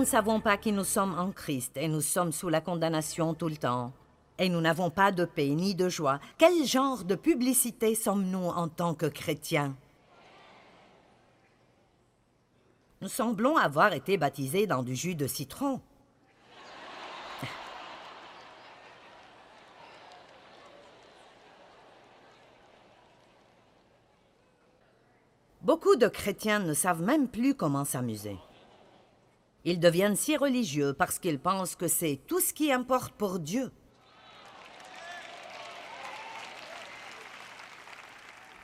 Nous 0.00 0.06
ne 0.06 0.10
savons 0.10 0.40
pas 0.40 0.56
qui 0.56 0.72
nous 0.72 0.82
sommes 0.82 1.14
en 1.18 1.30
Christ 1.30 1.76
et 1.76 1.86
nous 1.86 2.00
sommes 2.00 2.32
sous 2.32 2.48
la 2.48 2.62
condamnation 2.62 3.34
tout 3.34 3.50
le 3.50 3.58
temps, 3.58 3.92
et 4.38 4.48
nous 4.48 4.62
n'avons 4.62 4.88
pas 4.88 5.12
de 5.12 5.26
paix 5.26 5.50
ni 5.50 5.74
de 5.74 5.90
joie, 5.90 6.20
quel 6.38 6.64
genre 6.64 7.04
de 7.04 7.14
publicité 7.14 7.94
sommes-nous 7.94 8.46
en 8.46 8.68
tant 8.68 8.94
que 8.94 9.04
chrétiens? 9.04 9.76
Nous 13.02 13.08
semblons 13.08 13.58
avoir 13.58 13.92
été 13.92 14.16
baptisés 14.16 14.66
dans 14.66 14.82
du 14.82 14.96
jus 14.96 15.14
de 15.14 15.26
citron. 15.26 15.82
Beaucoup 25.60 25.96
de 25.96 26.08
chrétiens 26.08 26.60
ne 26.60 26.72
savent 26.72 27.02
même 27.02 27.28
plus 27.28 27.54
comment 27.54 27.84
s'amuser. 27.84 28.38
Ils 29.64 29.80
deviennent 29.80 30.16
si 30.16 30.36
religieux 30.36 30.94
parce 30.94 31.18
qu'ils 31.18 31.38
pensent 31.38 31.76
que 31.76 31.88
c'est 31.88 32.20
tout 32.26 32.40
ce 32.40 32.54
qui 32.54 32.72
importe 32.72 33.12
pour 33.12 33.38
Dieu. 33.38 33.70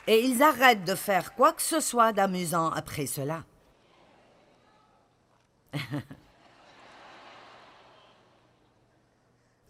Et 0.07 0.25
ils 0.25 0.43
arrêtent 0.43 0.85
de 0.85 0.95
faire 0.95 1.35
quoi 1.35 1.53
que 1.53 1.63
ce 1.63 1.81
soit 1.81 2.13
d'amusant 2.13 2.71
après 2.71 3.07
cela. 3.07 3.45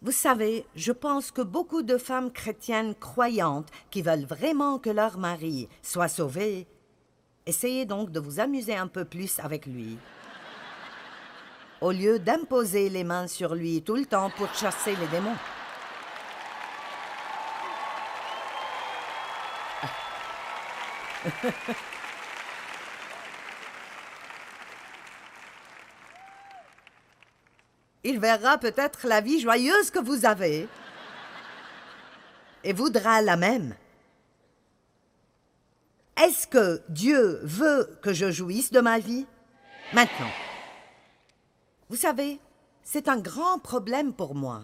Vous 0.03 0.11
savez, 0.11 0.65
je 0.75 0.91
pense 0.91 1.31
que 1.31 1.41
beaucoup 1.41 1.81
de 1.81 1.97
femmes 1.97 2.31
chrétiennes 2.31 2.93
croyantes 2.93 3.71
qui 3.89 4.03
veulent 4.03 4.25
vraiment 4.25 4.77
que 4.77 4.91
leur 4.91 5.17
mari 5.17 5.67
soit 5.81 6.07
sauvé, 6.07 6.67
essayez 7.47 7.85
donc 7.85 8.11
de 8.11 8.19
vous 8.19 8.39
amuser 8.39 8.75
un 8.75 8.87
peu 8.87 9.05
plus 9.05 9.39
avec 9.39 9.65
lui. 9.65 9.97
Au 11.79 11.91
lieu 11.91 12.17
d'imposer 12.17 12.89
les 12.89 13.03
mains 13.03 13.27
sur 13.27 13.53
lui 13.53 13.83
tout 13.83 13.95
le 13.95 14.05
temps 14.05 14.31
pour 14.31 14.51
chasser 14.55 14.95
les 14.95 15.07
démons. 15.07 15.35
Il 28.03 28.19
verra 28.19 28.57
peut-être 28.57 29.05
la 29.05 29.21
vie 29.21 29.39
joyeuse 29.39 29.91
que 29.91 29.99
vous 29.99 30.25
avez 30.25 30.67
et 32.63 32.73
voudra 32.73 33.21
la 33.21 33.35
même. 33.35 33.75
Est-ce 36.15 36.47
que 36.47 36.81
Dieu 36.89 37.39
veut 37.43 37.99
que 38.01 38.13
je 38.13 38.31
jouisse 38.31 38.71
de 38.71 38.79
ma 38.79 38.97
vie? 38.97 39.27
Maintenant. 39.93 40.46
Vous 41.89 41.95
savez, 41.95 42.39
c'est 42.83 43.07
un 43.07 43.17
grand 43.17 43.59
problème 43.59 44.13
pour 44.13 44.35
moi, 44.35 44.63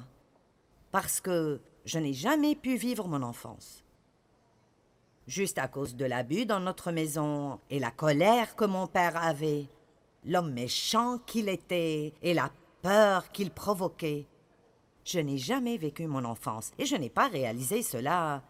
parce 0.92 1.22
que 1.22 1.62
je 1.86 1.98
n'ai 1.98 2.14
jamais 2.14 2.54
pu 2.54 2.76
vivre 2.76 3.08
mon 3.08 3.22
enfance. 3.22 3.86
Juste 5.26 5.58
à 5.58 5.70
cause 5.70 5.96
de 5.96 6.04
l'abus 6.04 6.46
dans 6.46 6.60
notre 6.60 6.92
maison 6.92 7.62
et 7.70 7.80
la 7.80 7.92
colère 7.92 8.58
que 8.58 8.66
mon 8.66 8.88
père 8.88 9.16
avait, 9.16 9.70
l'homme 10.26 10.52
méchant 10.52 11.18
qu'il 11.20 11.48
était 11.48 12.14
et 12.22 12.34
la 12.34 12.52
peur 12.82 13.32
qu'il 13.32 13.52
provoquait. 13.52 14.28
Je 15.06 15.20
n'ai 15.20 15.38
jamais 15.38 15.78
vécu 15.78 16.08
mon 16.08 16.26
enfance 16.26 16.72
et 16.78 16.86
je 16.86 16.98
n'ai 16.98 17.10
pas 17.10 17.30
réalisé 17.30 17.84
cela 17.84 18.44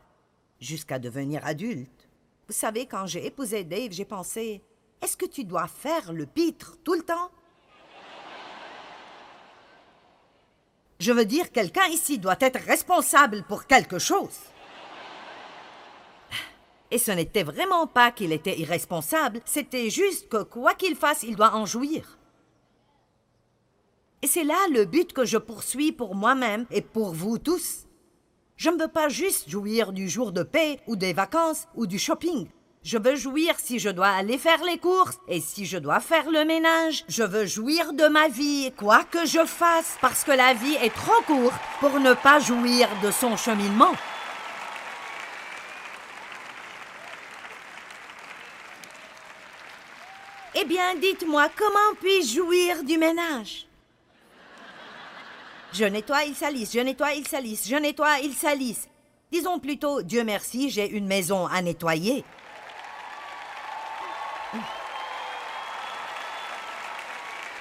jusqu'à 0.60 0.98
devenir 0.98 1.46
adulte. 1.46 2.10
Vous 2.48 2.54
savez, 2.54 2.88
quand 2.88 3.06
j'ai 3.06 3.28
épousé 3.28 3.64
Dave, 3.64 3.92
j'ai 3.92 4.06
pensé 4.06 4.64
Est-ce 5.00 5.16
que 5.16 5.28
tu 5.28 5.44
dois 5.44 5.68
faire 5.68 6.12
le 6.12 6.26
pitre 6.26 6.78
tout 6.84 6.96
le 6.96 7.04
temps? 7.04 7.30
Je 11.04 11.12
veux 11.12 11.26
dire, 11.26 11.52
quelqu'un 11.52 11.86
ici 11.88 12.18
doit 12.18 12.38
être 12.40 12.62
responsable 12.62 13.44
pour 13.50 13.68
quelque 13.68 14.00
chose. 14.00 14.40
Et 16.92 16.98
ce 16.98 17.12
n'était 17.12 17.44
vraiment 17.44 17.88
pas 17.88 18.10
qu'il 18.10 18.32
était 18.32 18.58
irresponsable, 18.58 19.42
c'était 19.44 19.90
juste 19.90 20.30
que 20.30 20.44
quoi 20.44 20.76
qu'il 20.76 20.96
fasse, 20.96 21.24
il 21.24 21.36
doit 21.36 21.56
en 21.56 21.66
jouir. 21.66 22.18
Et 24.22 24.28
c'est 24.28 24.46
là 24.46 24.56
le 24.72 24.86
but 24.86 25.12
que 25.12 25.26
je 25.26 25.38
poursuis 25.38 25.92
pour 25.92 26.16
moi-même 26.16 26.66
et 26.72 26.82
pour 26.82 27.14
vous 27.14 27.38
tous. 27.38 27.86
Je 28.56 28.70
ne 28.70 28.80
veux 28.80 28.88
pas 28.88 29.10
juste 29.10 29.50
jouir 29.50 29.92
du 29.92 30.08
jour 30.08 30.32
de 30.32 30.44
paix 30.44 30.80
ou 30.88 30.96
des 30.96 31.12
vacances 31.12 31.68
ou 31.76 31.86
du 31.86 32.00
shopping. 32.00 32.48
Je 32.84 32.98
veux 32.98 33.16
jouir 33.16 33.56
si 33.60 33.80
je 33.80 33.88
dois 33.88 34.10
aller 34.10 34.38
faire 34.38 34.62
les 34.66 34.78
courses 34.78 35.18
et 35.30 35.40
si 35.40 35.66
je 35.66 35.78
dois 35.78 36.02
faire 36.02 36.30
le 36.30 36.44
ménage. 36.44 37.06
Je 37.08 37.24
veux 37.24 37.46
jouir 37.46 37.94
de 37.94 38.08
ma 38.08 38.28
vie, 38.28 38.74
quoi 38.76 39.06
que 39.06 39.26
je 39.26 39.46
fasse, 39.46 39.98
parce 40.02 40.26
que 40.26 40.32
la 40.32 40.54
vie 40.54 40.76
est 40.76 40.94
trop 40.94 41.22
courte 41.26 41.56
pour 41.80 41.98
ne 42.02 42.14
pas 42.14 42.40
jouir 42.40 42.90
de 43.02 43.10
son 43.10 43.38
cheminement. 43.38 43.94
Eh 50.56 50.66
bien, 50.66 50.96
dites-moi, 50.96 51.48
comment 51.56 51.96
puis-je 52.02 52.36
jouir 52.36 52.84
du 52.84 52.98
ménage? 52.98 53.66
Je 55.72 55.86
nettoie, 55.86 56.26
il 56.26 56.36
salisse, 56.36 56.74
je 56.74 56.80
nettoie, 56.80 57.14
il 57.14 57.26
salisse, 57.26 57.68
je 57.68 57.76
nettoie, 57.78 58.20
il 58.22 58.34
salisse. 58.34 58.90
Disons 59.32 59.58
plutôt, 59.60 60.02
Dieu 60.02 60.24
merci, 60.26 60.70
j'ai 60.70 60.88
une 60.90 61.08
maison 61.08 61.48
à 61.48 61.62
nettoyer. 61.62 62.24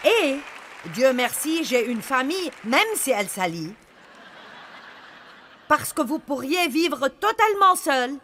Et, 0.04 0.36
Dieu 0.94 1.12
merci, 1.12 1.64
j'ai 1.64 1.86
une 1.90 2.02
famille, 2.02 2.50
même 2.64 2.80
si 2.96 3.10
elle 3.10 3.28
salit. 3.28 3.72
Parce 5.68 5.92
que 5.92 6.02
vous 6.02 6.18
pourriez 6.18 6.68
vivre 6.68 7.08
totalement 7.08 7.76
seul. 7.76 8.18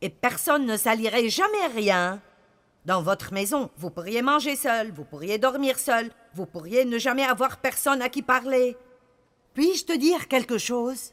Et 0.00 0.08
personne 0.08 0.64
ne 0.64 0.76
salirait 0.76 1.28
jamais 1.28 1.66
rien. 1.74 2.20
Dans 2.86 3.02
votre 3.02 3.32
maison, 3.32 3.70
vous 3.76 3.90
pourriez 3.90 4.22
manger 4.22 4.56
seul, 4.56 4.90
vous 4.92 5.04
pourriez 5.04 5.36
dormir 5.36 5.78
seul, 5.78 6.10
vous 6.34 6.46
pourriez 6.46 6.84
ne 6.86 6.96
jamais 6.96 7.24
avoir 7.24 7.58
personne 7.58 8.00
à 8.00 8.08
qui 8.08 8.22
parler. 8.22 8.76
Puis-je 9.52 9.84
te 9.84 9.92
dire 9.92 10.28
quelque 10.28 10.56
chose? 10.56 11.12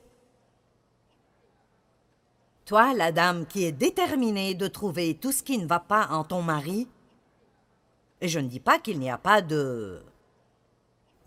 Toi, 2.65 2.93
la 2.93 3.11
dame 3.11 3.45
qui 3.45 3.65
est 3.65 3.71
déterminée 3.71 4.53
de 4.53 4.67
trouver 4.67 5.15
tout 5.15 5.31
ce 5.31 5.43
qui 5.43 5.57
ne 5.57 5.67
va 5.67 5.79
pas 5.79 6.07
en 6.11 6.23
ton 6.23 6.41
mari, 6.41 6.87
et 8.21 8.27
je 8.27 8.39
ne 8.39 8.47
dis 8.47 8.59
pas 8.59 8.79
qu'il 8.79 8.99
n'y 8.99 9.09
a 9.09 9.17
pas 9.17 9.41
de 9.41 10.01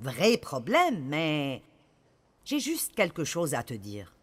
vrai 0.01 0.37
problème, 0.37 1.05
mais 1.07 1.63
j'ai 2.45 2.61
juste 2.61 2.95
quelque 2.95 3.25
chose 3.25 3.55
à 3.55 3.63
te 3.63 3.75
dire. 3.75 4.15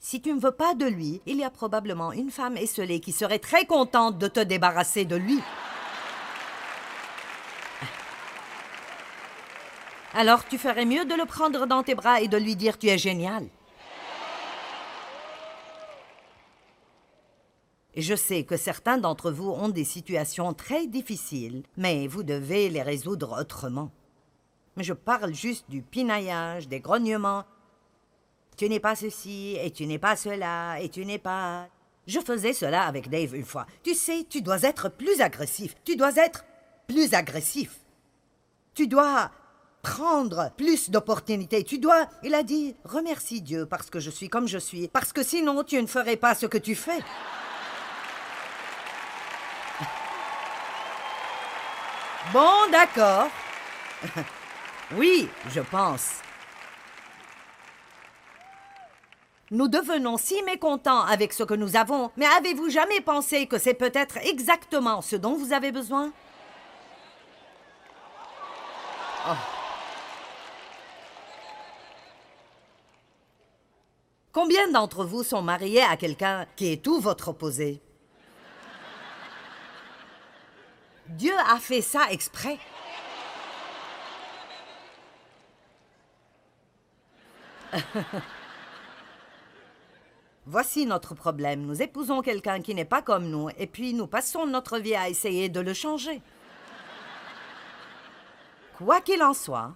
Si 0.00 0.20
tu 0.20 0.32
ne 0.32 0.40
veux 0.40 0.52
pas 0.52 0.74
de 0.74 0.86
lui, 0.86 1.20
il 1.26 1.38
y 1.38 1.44
a 1.44 1.50
probablement 1.50 2.12
une 2.12 2.30
femme 2.30 2.56
esselée 2.56 3.00
qui 3.00 3.12
serait 3.12 3.40
très 3.40 3.66
contente 3.66 4.18
de 4.18 4.28
te 4.28 4.40
débarrasser 4.40 5.04
de 5.04 5.16
lui. 5.16 5.40
Alors 10.14 10.46
tu 10.46 10.58
ferais 10.58 10.84
mieux 10.84 11.04
de 11.04 11.14
le 11.14 11.26
prendre 11.26 11.66
dans 11.66 11.82
tes 11.82 11.94
bras 11.94 12.20
et 12.20 12.28
de 12.28 12.36
lui 12.36 12.56
dire 12.56 12.78
tu 12.78 12.88
es 12.88 12.98
génial. 12.98 13.48
Je 18.00 18.14
sais 18.14 18.44
que 18.44 18.56
certains 18.56 18.96
d'entre 18.96 19.32
vous 19.32 19.50
ont 19.50 19.68
des 19.68 19.82
situations 19.82 20.54
très 20.54 20.86
difficiles, 20.86 21.64
mais 21.76 22.06
vous 22.06 22.22
devez 22.22 22.70
les 22.70 22.82
résoudre 22.82 23.36
autrement. 23.40 23.90
Mais 24.76 24.84
je 24.84 24.92
parle 24.92 25.34
juste 25.34 25.68
du 25.68 25.82
pinaillage, 25.82 26.68
des 26.68 26.78
grognements. 26.78 27.42
Tu 28.56 28.68
n'es 28.68 28.78
pas 28.78 28.94
ceci, 28.94 29.56
et 29.60 29.72
tu 29.72 29.84
n'es 29.86 29.98
pas 29.98 30.14
cela, 30.14 30.80
et 30.80 30.88
tu 30.90 31.04
n'es 31.04 31.18
pas... 31.18 31.66
Je 32.06 32.20
faisais 32.20 32.52
cela 32.52 32.84
avec 32.84 33.10
Dave 33.10 33.34
une 33.34 33.44
fois. 33.44 33.66
Tu 33.82 33.96
sais, 33.96 34.24
tu 34.30 34.42
dois 34.42 34.62
être 34.62 34.90
plus 34.90 35.20
agressif. 35.20 35.74
Tu 35.84 35.96
dois 35.96 36.16
être 36.18 36.44
plus 36.86 37.14
agressif. 37.14 37.80
Tu 38.74 38.86
dois 38.86 39.32
prendre 39.82 40.52
plus 40.56 40.88
d'opportunités. 40.88 41.64
Tu 41.64 41.80
dois... 41.80 42.06
Il 42.22 42.36
a 42.36 42.44
dit, 42.44 42.76
remercie 42.84 43.42
Dieu 43.42 43.66
parce 43.66 43.90
que 43.90 43.98
je 43.98 44.10
suis 44.10 44.28
comme 44.28 44.46
je 44.46 44.58
suis, 44.58 44.86
parce 44.86 45.12
que 45.12 45.24
sinon 45.24 45.64
tu 45.64 45.82
ne 45.82 45.88
ferais 45.88 46.16
pas 46.16 46.36
ce 46.36 46.46
que 46.46 46.58
tu 46.58 46.76
fais. 46.76 47.00
Bon, 52.32 52.70
d'accord. 52.70 53.28
oui, 54.96 55.28
je 55.48 55.60
pense. 55.60 56.20
Nous 59.50 59.66
devenons 59.66 60.18
si 60.18 60.42
mécontents 60.42 61.04
avec 61.04 61.32
ce 61.32 61.42
que 61.42 61.54
nous 61.54 61.74
avons, 61.74 62.10
mais 62.18 62.26
avez-vous 62.26 62.68
jamais 62.68 63.00
pensé 63.00 63.46
que 63.46 63.56
c'est 63.56 63.72
peut-être 63.72 64.18
exactement 64.18 65.00
ce 65.00 65.16
dont 65.16 65.36
vous 65.36 65.54
avez 65.54 65.72
besoin? 65.72 66.12
Oh. 69.26 69.32
Combien 74.32 74.70
d'entre 74.70 75.04
vous 75.04 75.22
sont 75.22 75.40
mariés 75.40 75.82
à 75.82 75.96
quelqu'un 75.96 76.46
qui 76.56 76.72
est 76.72 76.82
tout 76.82 77.00
votre 77.00 77.28
opposé? 77.28 77.80
Dieu 81.10 81.34
a 81.46 81.58
fait 81.58 81.80
ça 81.80 82.10
exprès. 82.10 82.58
Voici 90.46 90.86
notre 90.86 91.14
problème. 91.14 91.62
Nous 91.62 91.82
épousons 91.82 92.22
quelqu'un 92.22 92.60
qui 92.60 92.74
n'est 92.74 92.84
pas 92.84 93.02
comme 93.02 93.28
nous 93.28 93.50
et 93.58 93.66
puis 93.66 93.92
nous 93.94 94.06
passons 94.06 94.46
notre 94.46 94.78
vie 94.78 94.94
à 94.94 95.08
essayer 95.08 95.48
de 95.48 95.60
le 95.60 95.74
changer. 95.74 96.22
Quoi 98.78 99.00
qu'il 99.00 99.22
en 99.22 99.34
soit. 99.34 99.72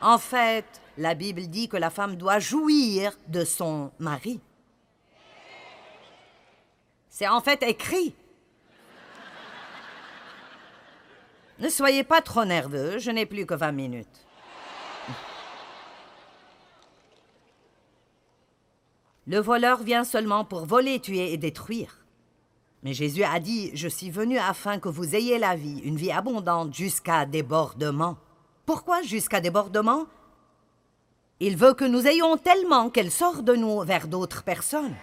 En 0.00 0.18
fait, 0.18 0.80
la 0.98 1.14
Bible 1.14 1.46
dit 1.46 1.68
que 1.68 1.76
la 1.76 1.90
femme 1.90 2.16
doit 2.16 2.38
jouir 2.38 3.12
de 3.28 3.44
son 3.44 3.92
mari. 3.98 4.40
C'est 7.08 7.28
en 7.28 7.40
fait 7.40 7.62
écrit 7.62 8.14
Ne 11.58 11.70
soyez 11.70 12.04
pas 12.04 12.20
trop 12.20 12.44
nerveux, 12.44 12.98
je 12.98 13.10
n'ai 13.10 13.24
plus 13.24 13.46
que 13.46 13.54
20 13.54 13.72
minutes. 13.72 14.26
Le 19.26 19.38
voleur 19.38 19.82
vient 19.82 20.04
seulement 20.04 20.44
pour 20.44 20.66
voler, 20.66 21.00
tuer 21.00 21.32
et 21.32 21.38
détruire. 21.38 22.04
Mais 22.82 22.92
Jésus 22.92 23.24
a 23.24 23.40
dit, 23.40 23.70
Je 23.74 23.88
suis 23.88 24.10
venu 24.10 24.38
afin 24.38 24.78
que 24.78 24.90
vous 24.90 25.16
ayez 25.16 25.38
la 25.38 25.56
vie, 25.56 25.80
une 25.80 25.96
vie 25.96 26.12
abondante 26.12 26.74
jusqu'à 26.74 27.24
débordement. 27.24 28.18
Pourquoi 28.66 29.02
jusqu'à 29.02 29.40
débordement? 29.40 30.04
Il 31.40 31.56
veut 31.56 31.74
que 31.74 31.84
nous 31.84 32.06
ayons 32.06 32.36
tellement 32.36 32.90
qu'elle 32.90 33.10
sort 33.10 33.42
de 33.42 33.54
nous 33.54 33.80
vers 33.80 34.08
d'autres 34.08 34.44
personnes. 34.44 34.94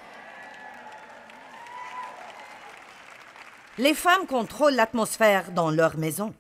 Les 3.79 3.95
femmes 3.95 4.27
contrôlent 4.27 4.75
l'atmosphère 4.75 5.51
dans 5.51 5.71
leur 5.71 5.97
maison. 5.97 6.33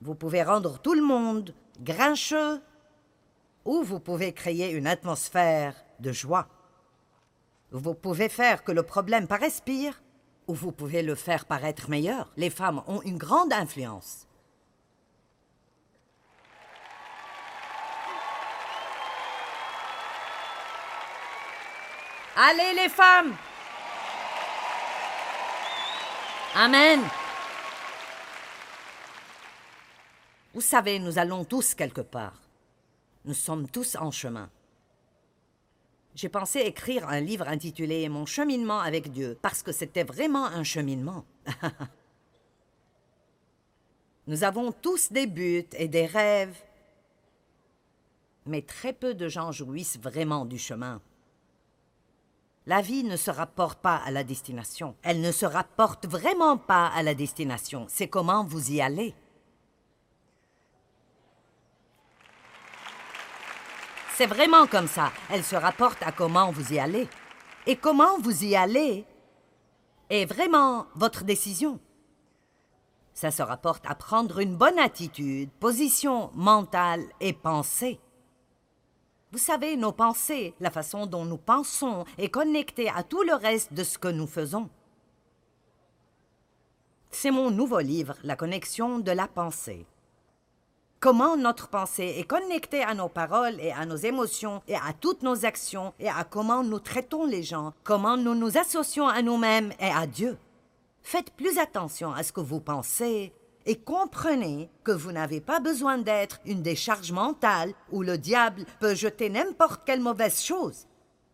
Vous 0.00 0.14
pouvez 0.14 0.42
rendre 0.42 0.78
tout 0.78 0.94
le 0.94 1.02
monde 1.02 1.54
grincheux 1.80 2.60
ou 3.64 3.82
vous 3.82 4.00
pouvez 4.00 4.32
créer 4.32 4.70
une 4.70 4.86
atmosphère 4.86 5.74
de 5.98 6.12
joie. 6.12 6.48
Vous 7.70 7.94
pouvez 7.94 8.28
faire 8.28 8.64
que 8.64 8.72
le 8.72 8.82
problème 8.82 9.26
paraisse 9.26 9.60
pire 9.60 10.00
ou 10.46 10.54
vous 10.54 10.72
pouvez 10.72 11.02
le 11.02 11.14
faire 11.14 11.44
paraître 11.44 11.90
meilleur. 11.90 12.32
Les 12.36 12.50
femmes 12.50 12.82
ont 12.86 13.02
une 13.02 13.18
grande 13.18 13.52
influence. 13.52 14.26
Allez 22.36 22.72
les 22.80 22.88
femmes 22.88 23.34
Amen 26.54 27.00
Vous 30.58 30.62
savez, 30.62 30.98
nous 30.98 31.20
allons 31.20 31.44
tous 31.44 31.76
quelque 31.76 32.00
part. 32.00 32.42
Nous 33.24 33.32
sommes 33.32 33.68
tous 33.68 33.94
en 33.94 34.10
chemin. 34.10 34.50
J'ai 36.16 36.28
pensé 36.28 36.58
écrire 36.58 37.08
un 37.08 37.20
livre 37.20 37.46
intitulé 37.46 38.08
Mon 38.08 38.26
cheminement 38.26 38.80
avec 38.80 39.12
Dieu, 39.12 39.38
parce 39.40 39.62
que 39.62 39.70
c'était 39.70 40.02
vraiment 40.02 40.46
un 40.46 40.64
cheminement. 40.64 41.24
Nous 44.26 44.42
avons 44.42 44.72
tous 44.72 45.12
des 45.12 45.28
buts 45.28 45.68
et 45.74 45.86
des 45.86 46.06
rêves, 46.06 46.60
mais 48.44 48.62
très 48.62 48.92
peu 48.92 49.14
de 49.14 49.28
gens 49.28 49.52
jouissent 49.52 50.00
vraiment 50.00 50.44
du 50.44 50.58
chemin. 50.58 51.00
La 52.66 52.80
vie 52.80 53.04
ne 53.04 53.16
se 53.16 53.30
rapporte 53.30 53.80
pas 53.80 53.98
à 53.98 54.10
la 54.10 54.24
destination. 54.24 54.96
Elle 55.04 55.20
ne 55.20 55.30
se 55.30 55.46
rapporte 55.46 56.08
vraiment 56.08 56.56
pas 56.56 56.88
à 56.88 57.04
la 57.04 57.14
destination. 57.14 57.86
C'est 57.88 58.08
comment 58.08 58.42
vous 58.42 58.72
y 58.72 58.80
allez. 58.80 59.14
C'est 64.18 64.26
vraiment 64.26 64.66
comme 64.66 64.88
ça. 64.88 65.12
Elle 65.30 65.44
se 65.44 65.54
rapporte 65.54 66.02
à 66.02 66.10
comment 66.10 66.50
vous 66.50 66.72
y 66.72 66.80
allez. 66.80 67.06
Et 67.68 67.76
comment 67.76 68.18
vous 68.18 68.42
y 68.42 68.56
allez 68.56 69.04
est 70.10 70.24
vraiment 70.24 70.86
votre 70.96 71.22
décision. 71.22 71.78
Ça 73.14 73.30
se 73.30 73.42
rapporte 73.42 73.86
à 73.86 73.94
prendre 73.94 74.40
une 74.40 74.56
bonne 74.56 74.80
attitude, 74.80 75.52
position 75.60 76.32
mentale 76.34 77.04
et 77.20 77.32
pensée. 77.32 78.00
Vous 79.30 79.38
savez, 79.38 79.76
nos 79.76 79.92
pensées, 79.92 80.52
la 80.58 80.72
façon 80.72 81.06
dont 81.06 81.24
nous 81.24 81.38
pensons, 81.38 82.04
est 82.18 82.28
connectée 82.28 82.90
à 82.90 83.04
tout 83.04 83.22
le 83.22 83.34
reste 83.34 83.72
de 83.72 83.84
ce 83.84 83.98
que 83.98 84.08
nous 84.08 84.26
faisons. 84.26 84.68
C'est 87.12 87.30
mon 87.30 87.52
nouveau 87.52 87.78
livre, 87.78 88.16
La 88.24 88.34
connexion 88.34 88.98
de 88.98 89.12
la 89.12 89.28
pensée. 89.28 89.86
Comment 91.00 91.36
notre 91.36 91.68
pensée 91.68 92.16
est 92.18 92.24
connectée 92.24 92.82
à 92.82 92.92
nos 92.92 93.08
paroles 93.08 93.60
et 93.60 93.70
à 93.70 93.86
nos 93.86 93.94
émotions 93.94 94.62
et 94.66 94.74
à 94.74 94.92
toutes 95.00 95.22
nos 95.22 95.46
actions 95.46 95.94
et 96.00 96.08
à 96.08 96.24
comment 96.24 96.64
nous 96.64 96.80
traitons 96.80 97.24
les 97.24 97.44
gens, 97.44 97.72
comment 97.84 98.16
nous 98.16 98.34
nous 98.34 98.58
associons 98.58 99.06
à 99.06 99.22
nous-mêmes 99.22 99.72
et 99.78 99.92
à 99.92 100.08
Dieu. 100.08 100.36
Faites 101.04 101.30
plus 101.30 101.56
attention 101.58 102.12
à 102.12 102.24
ce 102.24 102.32
que 102.32 102.40
vous 102.40 102.58
pensez 102.58 103.32
et 103.64 103.76
comprenez 103.76 104.70
que 104.82 104.90
vous 104.90 105.12
n'avez 105.12 105.40
pas 105.40 105.60
besoin 105.60 105.98
d'être 105.98 106.40
une 106.44 106.62
décharge 106.62 107.12
mentale 107.12 107.74
où 107.92 108.02
le 108.02 108.18
diable 108.18 108.64
peut 108.80 108.96
jeter 108.96 109.30
n'importe 109.30 109.82
quelle 109.86 110.00
mauvaise 110.00 110.42
chose. 110.42 110.87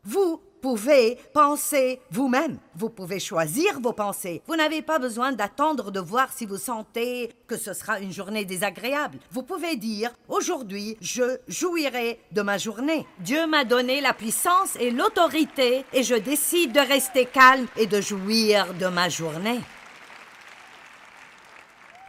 Vous 0.04 0.40
pouvez 0.64 1.18
penser 1.32 2.00
vous-même. 2.10 2.58
Vous 2.74 2.88
pouvez 2.88 3.20
choisir 3.20 3.80
vos 3.80 3.92
pensées. 3.92 4.42
Vous 4.46 4.56
n'avez 4.56 4.80
pas 4.80 4.98
besoin 4.98 5.32
d'attendre 5.32 5.90
de 5.90 6.00
voir 6.00 6.32
si 6.32 6.46
vous 6.46 6.56
sentez 6.56 7.30
que 7.46 7.58
ce 7.58 7.74
sera 7.74 8.00
une 8.00 8.12
journée 8.12 8.46
désagréable. 8.46 9.18
Vous 9.30 9.42
pouvez 9.42 9.76
dire 9.76 10.10
aujourd'hui, 10.28 10.96
je 11.02 11.38
jouirai 11.48 12.18
de 12.32 12.40
ma 12.42 12.56
journée. 12.56 13.06
Dieu 13.20 13.46
m'a 13.46 13.64
donné 13.64 14.00
la 14.00 14.14
puissance 14.14 14.76
et 14.80 14.90
l'autorité 14.90 15.84
et 15.92 16.02
je 16.02 16.14
décide 16.14 16.72
de 16.72 16.80
rester 16.80 17.26
calme 17.26 17.66
et 17.76 17.86
de 17.86 18.00
jouir 18.00 18.72
de 18.74 18.86
ma 18.86 19.10
journée. 19.10 19.60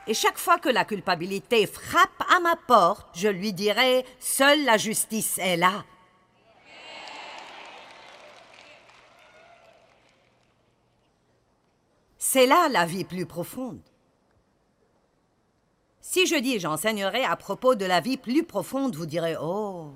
Et 0.07 0.13
chaque 0.13 0.37
fois 0.37 0.59
que 0.59 0.69
la 0.69 0.85
culpabilité 0.85 1.65
frappe 1.65 2.23
à 2.33 2.39
ma 2.39 2.55
porte, 2.55 3.07
je 3.15 3.27
lui 3.27 3.53
dirai 3.53 4.05
Seule 4.19 4.63
la 4.63 4.77
justice 4.77 5.39
est 5.39 5.57
là. 5.57 5.83
C'est 12.35 12.47
là 12.47 12.67
la 12.67 12.85
vie 12.85 13.05
plus 13.05 13.25
profonde. 13.25 13.79
Si 16.01 16.27
je 16.27 16.35
dis 16.35 16.59
j'enseignerai 16.59 17.23
à 17.23 17.37
propos 17.37 17.75
de 17.75 17.85
la 17.85 18.01
vie 18.01 18.17
plus 18.17 18.43
profonde, 18.43 18.93
vous 18.93 19.05
direz 19.05 19.37
Oh 19.41 19.93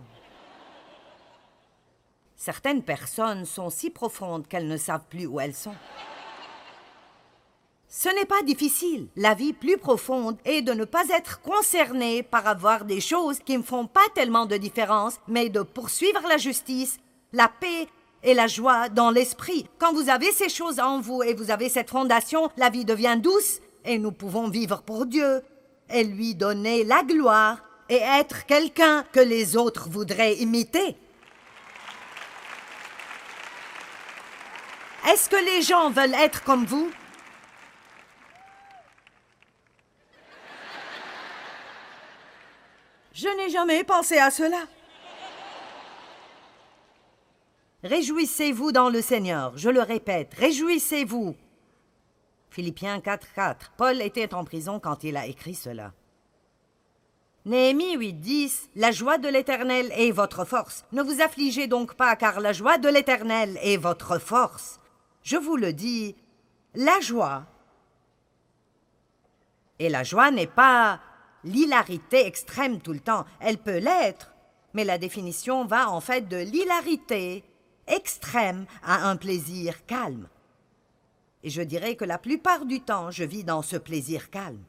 Certaines 2.38 2.82
personnes 2.82 3.44
sont 3.44 3.70
si 3.70 3.90
profondes 3.90 4.48
qu'elles 4.48 4.70
ne 4.70 4.78
savent 4.78 5.04
plus 5.10 5.28
où 5.28 5.42
elles 5.42 5.54
sont. 5.54 5.76
Ce 7.90 8.08
n'est 8.08 8.26
pas 8.26 8.42
difficile. 8.44 9.10
La 9.18 9.34
vie 9.34 9.52
plus 9.52 9.78
profonde 9.78 10.38
est 10.46 10.62
de 10.62 10.72
ne 10.72 10.86
pas 10.86 11.10
être 11.10 11.42
concerné 11.42 12.24
par 12.24 12.48
avoir 12.48 12.86
des 12.86 13.02
choses 13.02 13.40
qui 13.40 13.58
ne 13.58 13.64
font 13.64 13.86
pas 13.86 14.08
tellement 14.16 14.46
de 14.46 14.56
différence, 14.56 15.20
mais 15.28 15.50
de 15.50 15.62
poursuivre 15.62 16.26
la 16.30 16.38
justice, 16.38 17.00
la 17.34 17.50
paix 17.50 17.90
et 18.24 18.34
la 18.34 18.48
joie 18.48 18.90
dans 18.90 19.12
l'esprit. 19.12 19.68
Quand 19.78 19.94
vous 19.94 20.10
avez 20.10 20.32
ces 20.32 20.50
choses 20.50 20.80
en 20.80 21.00
vous 21.00 21.24
et 21.24 21.34
vous 21.34 21.52
avez 21.52 21.70
cette 21.70 21.90
fondation, 21.90 22.50
la 22.58 22.70
vie 22.70 22.86
devient 22.86 23.18
douce 23.18 23.60
et 23.86 23.98
nous 23.98 24.12
pouvons 24.12 24.50
vivre 24.50 24.82
pour 24.82 25.06
Dieu 25.06 25.42
et 25.90 26.04
lui 26.04 26.36
donner 26.36 26.84
la 26.84 27.04
gloire 27.04 27.64
et 27.90 27.98
être 27.98 28.46
quelqu'un 28.46 29.04
que 29.12 29.20
les 29.20 29.58
autres 29.58 29.90
voudraient 29.90 30.36
imiter. 30.36 30.96
Est-ce 35.08 35.30
que 35.30 35.44
les 35.44 35.62
gens 35.62 35.90
veulent 35.90 36.14
être 36.14 36.44
comme 36.44 36.66
vous? 36.66 36.92
Je 43.14 43.28
n'ai 43.28 43.50
jamais 43.50 43.84
pensé 43.84 44.18
à 44.18 44.30
cela. 44.30 44.60
Réjouissez-vous 47.84 48.74
dans 48.74 48.90
le 48.90 49.02
Seigneur, 49.02 49.58
je 49.58 49.70
le 49.70 49.82
répète, 49.82 50.34
réjouissez-vous. 50.34 51.36
Philippiens 52.50 53.00
4, 53.00 53.34
4. 53.34 53.72
Paul 53.78 54.02
était 54.02 54.34
en 54.34 54.44
prison 54.44 54.82
quand 54.82 55.06
il 55.06 55.16
a 55.16 55.28
écrit 55.28 55.56
cela. 55.56 55.94
Néhémie 57.46 57.96
8, 57.96 58.14
10. 58.14 58.70
La 58.76 58.92
joie 58.92 59.18
de 59.18 59.30
l'Éternel 59.30 59.94
est 59.96 60.12
votre 60.12 60.44
force. 60.44 60.84
Ne 60.92 61.02
vous 61.02 61.22
affligez 61.22 61.68
donc 61.68 61.96
pas, 61.96 62.18
car 62.18 62.42
la 62.42 62.52
joie 62.52 62.78
de 62.78 62.90
l'Éternel 62.90 63.58
est 63.62 63.78
votre 63.78 64.20
force. 64.20 64.82
Je 65.24 65.38
vous 65.38 65.56
le 65.56 65.72
dis, 65.72 66.18
la 66.76 67.00
joie. 67.00 67.46
Et 69.80 69.88
la 69.88 70.04
joie 70.04 70.32
n'est 70.32 70.48
pas 70.48 71.00
l'hilarité 71.46 72.26
extrême 72.26 72.82
tout 72.82 72.94
le 72.94 73.00
temps. 73.00 73.26
Elle 73.40 73.58
peut 73.58 73.78
l'être, 73.78 74.34
mais 74.74 74.84
la 74.84 74.98
définition 74.98 75.66
va 75.66 75.90
en 75.90 76.02
fait 76.02 76.28
de 76.28 76.38
l'hilarité 76.38 77.46
extrême 77.90 78.66
à 78.84 79.10
un 79.10 79.18
plaisir 79.18 79.86
calme. 79.86 80.28
Et 81.44 81.50
je 81.50 81.62
dirais 81.62 81.96
que 81.96 82.06
la 82.06 82.18
plupart 82.18 82.66
du 82.66 82.82
temps, 82.82 83.12
je 83.12 83.24
vis 83.24 83.44
dans 83.44 83.62
ce 83.62 83.78
plaisir 83.78 84.30
calme. 84.30 84.64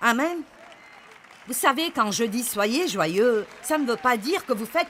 Amen. 0.00 0.42
Vous 1.46 1.54
savez, 1.54 1.90
quand 1.90 2.10
je 2.10 2.24
dis 2.24 2.42
soyez 2.42 2.88
joyeux, 2.88 3.46
ça 3.62 3.78
ne 3.78 3.86
veut 3.86 3.96
pas 3.96 4.16
dire 4.16 4.44
que 4.46 4.52
vous 4.52 4.66
faites 4.66 4.88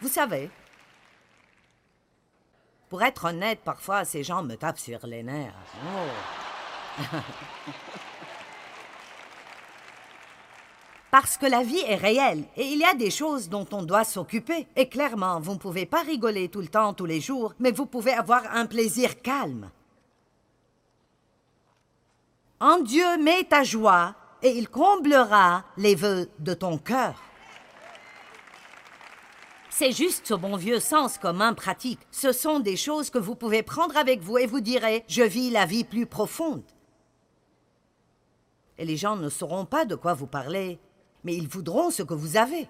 Vous 0.00 0.08
savez. 0.08 0.50
Pour 2.88 3.02
être 3.02 3.26
honnête, 3.26 3.60
parfois, 3.64 4.04
ces 4.04 4.22
gens 4.22 4.42
me 4.42 4.56
tapent 4.56 4.78
sur 4.78 5.06
les 5.06 5.22
nerfs. 5.22 5.54
Oh. 7.00 7.16
Parce 11.12 11.36
que 11.36 11.44
la 11.44 11.62
vie 11.62 11.84
est 11.86 11.96
réelle 11.96 12.44
et 12.56 12.64
il 12.64 12.78
y 12.78 12.84
a 12.84 12.94
des 12.94 13.10
choses 13.10 13.50
dont 13.50 13.66
on 13.72 13.82
doit 13.82 14.02
s'occuper. 14.02 14.66
Et 14.76 14.88
clairement, 14.88 15.40
vous 15.40 15.52
ne 15.52 15.58
pouvez 15.58 15.84
pas 15.84 16.00
rigoler 16.00 16.48
tout 16.48 16.62
le 16.62 16.68
temps, 16.68 16.94
tous 16.94 17.04
les 17.04 17.20
jours, 17.20 17.52
mais 17.58 17.70
vous 17.70 17.84
pouvez 17.84 18.14
avoir 18.14 18.42
un 18.54 18.64
plaisir 18.64 19.20
calme. 19.20 19.70
En 22.60 22.78
Dieu, 22.78 23.18
mets 23.18 23.44
ta 23.44 23.62
joie 23.62 24.14
et 24.42 24.56
il 24.56 24.70
comblera 24.70 25.64
les 25.76 25.94
vœux 25.94 26.30
de 26.38 26.54
ton 26.54 26.78
cœur. 26.78 27.22
C'est 29.68 29.92
juste 29.92 30.28
ce 30.28 30.34
bon 30.34 30.56
vieux 30.56 30.80
sens 30.80 31.18
commun 31.18 31.52
pratique. 31.52 32.00
Ce 32.10 32.32
sont 32.32 32.58
des 32.58 32.78
choses 32.78 33.10
que 33.10 33.18
vous 33.18 33.34
pouvez 33.34 33.62
prendre 33.62 33.98
avec 33.98 34.22
vous 34.22 34.38
et 34.38 34.46
vous 34.46 34.62
direz 34.62 35.04
Je 35.08 35.22
vis 35.22 35.50
la 35.50 35.66
vie 35.66 35.84
plus 35.84 36.06
profonde. 36.06 36.62
Et 38.78 38.86
les 38.86 38.96
gens 38.96 39.16
ne 39.16 39.28
sauront 39.28 39.66
pas 39.66 39.84
de 39.84 39.94
quoi 39.94 40.14
vous 40.14 40.26
parlez 40.26 40.80
mais 41.24 41.34
ils 41.36 41.48
voudront 41.48 41.90
ce 41.90 42.02
que 42.02 42.14
vous 42.14 42.36
avez. 42.36 42.68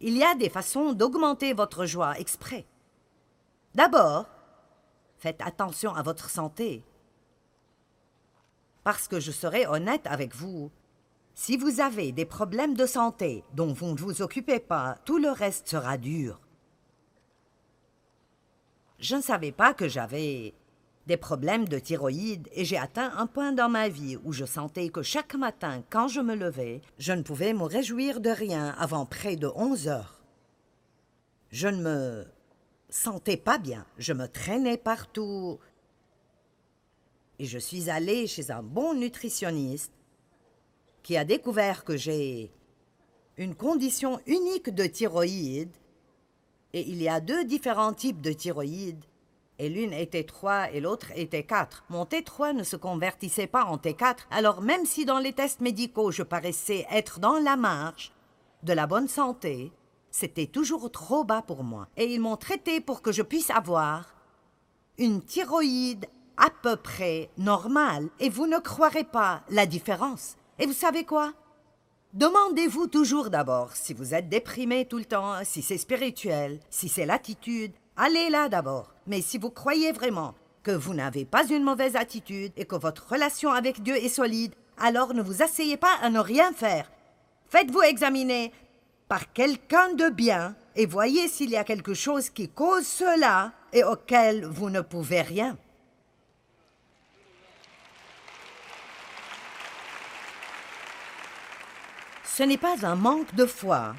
Il 0.00 0.16
y 0.16 0.22
a 0.22 0.34
des 0.34 0.50
façons 0.50 0.92
d'augmenter 0.92 1.52
votre 1.52 1.86
joie 1.86 2.18
exprès. 2.18 2.66
D'abord, 3.74 4.26
faites 5.18 5.40
attention 5.40 5.94
à 5.94 6.02
votre 6.02 6.28
santé. 6.28 6.84
Parce 8.82 9.08
que 9.08 9.18
je 9.18 9.32
serai 9.32 9.66
honnête 9.66 10.06
avec 10.06 10.34
vous, 10.34 10.70
si 11.34 11.56
vous 11.56 11.80
avez 11.80 12.12
des 12.12 12.26
problèmes 12.26 12.74
de 12.74 12.86
santé 12.86 13.44
dont 13.54 13.72
vous 13.72 13.86
ne 13.92 13.98
vous 13.98 14.22
occupez 14.22 14.60
pas, 14.60 14.98
tout 15.04 15.18
le 15.18 15.30
reste 15.30 15.68
sera 15.68 15.96
dur. 15.96 16.40
Je 19.00 19.16
ne 19.16 19.22
savais 19.22 19.52
pas 19.52 19.74
que 19.74 19.88
j'avais 19.88 20.54
des 21.06 21.16
problèmes 21.16 21.68
de 21.68 21.78
thyroïde 21.78 22.48
et 22.52 22.64
j'ai 22.64 22.78
atteint 22.78 23.12
un 23.16 23.26
point 23.26 23.52
dans 23.52 23.68
ma 23.68 23.88
vie 23.88 24.16
où 24.24 24.32
je 24.32 24.44
sentais 24.44 24.88
que 24.88 25.02
chaque 25.02 25.34
matin, 25.34 25.82
quand 25.90 26.08
je 26.08 26.20
me 26.20 26.34
levais, 26.34 26.80
je 26.98 27.12
ne 27.12 27.22
pouvais 27.22 27.52
me 27.52 27.64
réjouir 27.64 28.20
de 28.20 28.30
rien 28.30 28.74
avant 28.78 29.04
près 29.04 29.36
de 29.36 29.50
onze 29.54 29.88
heures. 29.88 30.22
Je 31.50 31.68
ne 31.68 31.82
me 31.82 32.26
sentais 32.88 33.36
pas 33.36 33.58
bien, 33.58 33.84
je 33.98 34.12
me 34.12 34.26
traînais 34.26 34.78
partout. 34.78 35.58
Et 37.38 37.44
je 37.44 37.58
suis 37.58 37.90
allée 37.90 38.26
chez 38.26 38.50
un 38.50 38.62
bon 38.62 38.94
nutritionniste 38.94 39.92
qui 41.02 41.16
a 41.16 41.24
découvert 41.24 41.84
que 41.84 41.96
j'ai 41.96 42.50
une 43.36 43.54
condition 43.54 44.20
unique 44.26 44.70
de 44.70 44.84
thyroïde 44.84 45.76
et 46.72 46.88
il 46.88 47.02
y 47.02 47.08
a 47.08 47.20
deux 47.20 47.44
différents 47.44 47.92
types 47.92 48.20
de 48.20 48.32
thyroïde 48.32 49.04
et 49.58 49.68
l'une 49.68 49.92
était 49.92 50.24
3 50.24 50.72
et 50.72 50.80
l'autre 50.80 51.08
était 51.14 51.44
4. 51.44 51.84
Mon 51.88 52.04
T3 52.04 52.54
ne 52.54 52.62
se 52.62 52.76
convertissait 52.76 53.46
pas 53.46 53.64
en 53.64 53.76
T4, 53.76 54.18
alors 54.30 54.60
même 54.60 54.86
si 54.86 55.04
dans 55.04 55.18
les 55.18 55.32
tests 55.32 55.60
médicaux 55.60 56.10
je 56.10 56.22
paraissais 56.22 56.86
être 56.90 57.20
dans 57.20 57.38
la 57.38 57.56
marge 57.56 58.12
de 58.62 58.72
la 58.72 58.86
bonne 58.86 59.08
santé, 59.08 59.72
c'était 60.10 60.46
toujours 60.46 60.90
trop 60.90 61.24
bas 61.24 61.42
pour 61.42 61.64
moi. 61.64 61.88
Et 61.96 62.06
ils 62.12 62.20
m'ont 62.20 62.36
traité 62.36 62.80
pour 62.80 63.02
que 63.02 63.12
je 63.12 63.22
puisse 63.22 63.50
avoir 63.50 64.14
une 64.98 65.22
thyroïde 65.22 66.06
à 66.36 66.50
peu 66.62 66.76
près 66.76 67.30
normale. 67.36 68.08
Et 68.20 68.28
vous 68.28 68.46
ne 68.46 68.58
croirez 68.58 69.04
pas 69.04 69.42
la 69.50 69.66
différence. 69.66 70.36
Et 70.58 70.66
vous 70.66 70.72
savez 70.72 71.04
quoi? 71.04 71.32
Demandez-vous 72.12 72.86
toujours 72.86 73.28
d'abord 73.28 73.74
si 73.74 73.92
vous 73.92 74.14
êtes 74.14 74.28
déprimé 74.28 74.86
tout 74.86 74.98
le 74.98 75.04
temps, 75.04 75.34
si 75.42 75.62
c'est 75.62 75.78
spirituel, 75.78 76.60
si 76.70 76.88
c'est 76.88 77.06
l'attitude, 77.06 77.72
Allez 77.96 78.28
là 78.28 78.48
d'abord. 78.48 78.92
Mais 79.06 79.20
si 79.20 79.38
vous 79.38 79.50
croyez 79.50 79.92
vraiment 79.92 80.34
que 80.62 80.72
vous 80.72 80.94
n'avez 80.94 81.24
pas 81.24 81.46
une 81.46 81.62
mauvaise 81.62 81.94
attitude 81.94 82.52
et 82.56 82.64
que 82.64 82.74
votre 82.74 83.08
relation 83.08 83.50
avec 83.50 83.82
Dieu 83.82 83.96
est 83.96 84.08
solide, 84.08 84.54
alors 84.78 85.14
ne 85.14 85.22
vous 85.22 85.42
asseyez 85.42 85.76
pas 85.76 85.94
à 86.02 86.10
ne 86.10 86.18
rien 86.18 86.52
faire. 86.52 86.90
Faites-vous 87.48 87.82
examiner 87.82 88.52
par 89.08 89.32
quelqu'un 89.32 89.92
de 89.92 90.08
bien 90.08 90.56
et 90.74 90.86
voyez 90.86 91.28
s'il 91.28 91.50
y 91.50 91.56
a 91.56 91.64
quelque 91.64 91.94
chose 91.94 92.30
qui 92.30 92.48
cause 92.48 92.86
cela 92.86 93.52
et 93.72 93.84
auquel 93.84 94.44
vous 94.44 94.70
ne 94.70 94.80
pouvez 94.80 95.22
rien. 95.22 95.56
Ce 102.24 102.42
n'est 102.42 102.58
pas 102.58 102.84
un 102.84 102.96
manque 102.96 103.32
de 103.36 103.46
foi, 103.46 103.94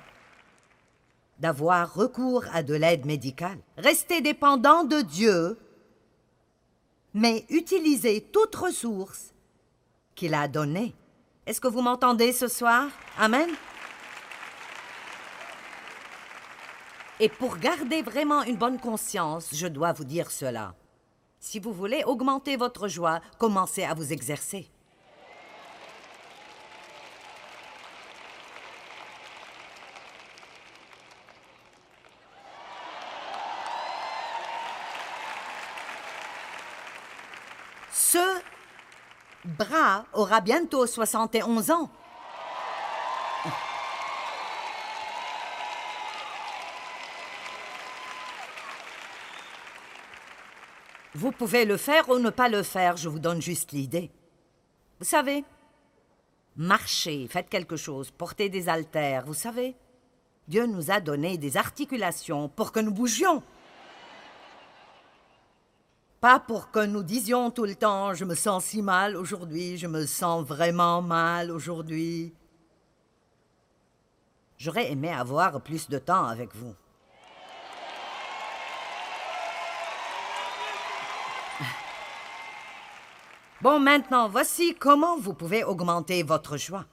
d'avoir 1.39 1.94
recours 1.94 2.46
à 2.54 2.63
de 2.63 2.74
l'aide 2.74 3.06
médicale. 3.06 3.60
Restez 3.77 4.22
dépendant 4.22 4.84
de 4.84 5.01
Dieu, 5.01 5.58
mais 7.13 7.46
utilisez 7.50 8.22
toute 8.22 8.56
ressource 8.56 9.34
qu'il 10.15 10.34
a 10.34 10.48
donnée. 10.48 10.96
Est-ce 11.46 11.62
que 11.62 11.68
vous 11.68 11.82
m'entendez 11.82 12.32
ce 12.32 12.48
soir? 12.48 12.89
Amen. 13.18 13.50
Et 17.20 17.30
pour 17.30 17.58
garder 17.58 18.01
vraiment 18.01 18.44
une 18.44 18.58
bonne 18.58 18.80
conscience, 18.80 19.50
je 19.54 19.68
dois 19.68 19.94
vous 19.94 20.04
dire 20.04 20.32
cela. 20.32 20.75
Si 21.39 21.60
vous 21.60 21.72
voulez 21.72 22.04
augmenter 22.06 22.58
votre 22.58 22.88
joie, 22.88 23.22
commencez 23.38 23.84
à 23.84 23.94
vous 23.94 24.12
exercer. 24.12 24.70
Ce 38.15 38.41
bras 39.43 40.05
aura 40.13 40.39
bientôt 40.39 40.88
71 40.88 41.69
ans. 41.72 41.89
Vous 51.13 51.34
pouvez 51.34 51.65
le 51.65 51.75
faire 51.75 52.07
ou 52.07 52.19
ne 52.19 52.29
pas 52.29 52.48
le 52.48 52.63
faire, 52.63 52.95
je 52.95 53.10
vous 53.10 53.19
donne 53.19 53.41
juste 53.41 53.74
l'idée. 53.74 54.10
Vous 55.00 55.05
savez, 55.05 55.43
marchez, 56.55 57.27
faites 57.27 57.50
quelque 57.50 57.75
chose, 57.75 58.12
portez 58.12 58.48
des 58.48 58.69
haltères, 58.69 59.25
vous 59.25 59.34
savez. 59.34 59.75
Dieu 60.48 60.67
nous 60.67 60.89
a 60.89 61.01
donné 61.01 61.38
des 61.38 61.57
articulations 61.57 62.48
pour 62.48 62.72
que 62.72 62.79
nous 62.79 62.93
bougions. 62.93 63.43
Pas 66.25 66.39
pour 66.39 66.72
que 66.72 66.84
nous 66.84 67.03
disions 67.03 67.51
tout 67.51 67.65
le 67.65 67.75
temps 67.75 68.15
je 68.15 68.25
me 68.25 68.34
sens 68.34 68.65
si 68.65 68.82
mal 68.82 69.15
aujourd'hui, 69.15 69.77
je 69.77 69.86
me 69.86 70.08
sens 70.08 70.44
vraiment 70.44 71.03
mal 71.03 71.51
aujourd'hui. 71.51 72.34
J'aurais 74.58 74.91
aimé 74.91 75.13
avoir 75.13 75.62
plus 75.62 75.88
de 75.88 76.00
temps 76.00 76.25
avec 76.25 76.55
vous. 76.55 76.74
Bon, 83.62 83.79
maintenant, 83.79 84.27
voici 84.27 84.74
comment 84.74 85.20
vous 85.20 85.36
pouvez 85.36 85.63
augmenter 85.63 86.24
votre 86.24 86.58
joie. 86.58 86.86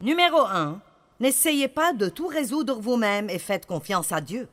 Numéro 0.00 0.38
1. 0.38 0.80
N'essayez 1.20 1.68
pas 1.68 1.92
de 1.92 2.08
tout 2.08 2.28
résoudre 2.28 2.80
vous-même 2.80 3.28
et 3.28 3.38
faites 3.38 3.66
confiance 3.66 4.10
à 4.10 4.22
Dieu. 4.22 4.48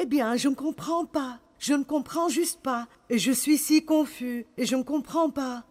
Eh 0.00 0.06
bien, 0.06 0.36
je 0.36 0.48
ne 0.48 0.54
comprends 0.54 1.04
pas. 1.04 1.40
Je 1.58 1.74
ne 1.74 1.82
comprends 1.82 2.28
juste 2.28 2.62
pas. 2.62 2.86
Et 3.10 3.18
je 3.18 3.32
suis 3.32 3.58
si 3.58 3.84
confus. 3.84 4.46
Et 4.56 4.64
je 4.64 4.76
ne 4.76 4.84
comprends 4.84 5.28
pas. 5.28 5.64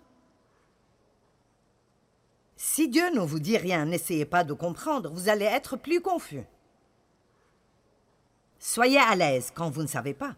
Si 2.58 2.90
Dieu 2.90 3.10
ne 3.16 3.22
vous 3.22 3.40
dit 3.40 3.58
rien, 3.58 3.86
n'essayez 3.86 4.26
pas 4.26 4.44
de 4.44 4.54
comprendre, 4.54 5.12
vous 5.12 5.30
allez 5.30 5.46
être 5.46 5.78
plus 5.78 6.02
confus. 6.02 6.44
Soyez 8.60 9.00
à 9.00 9.16
l'aise 9.16 9.54
quand 9.56 9.70
vous 9.70 9.84
ne 9.84 9.88
savez 9.88 10.14
pas. 10.14 10.36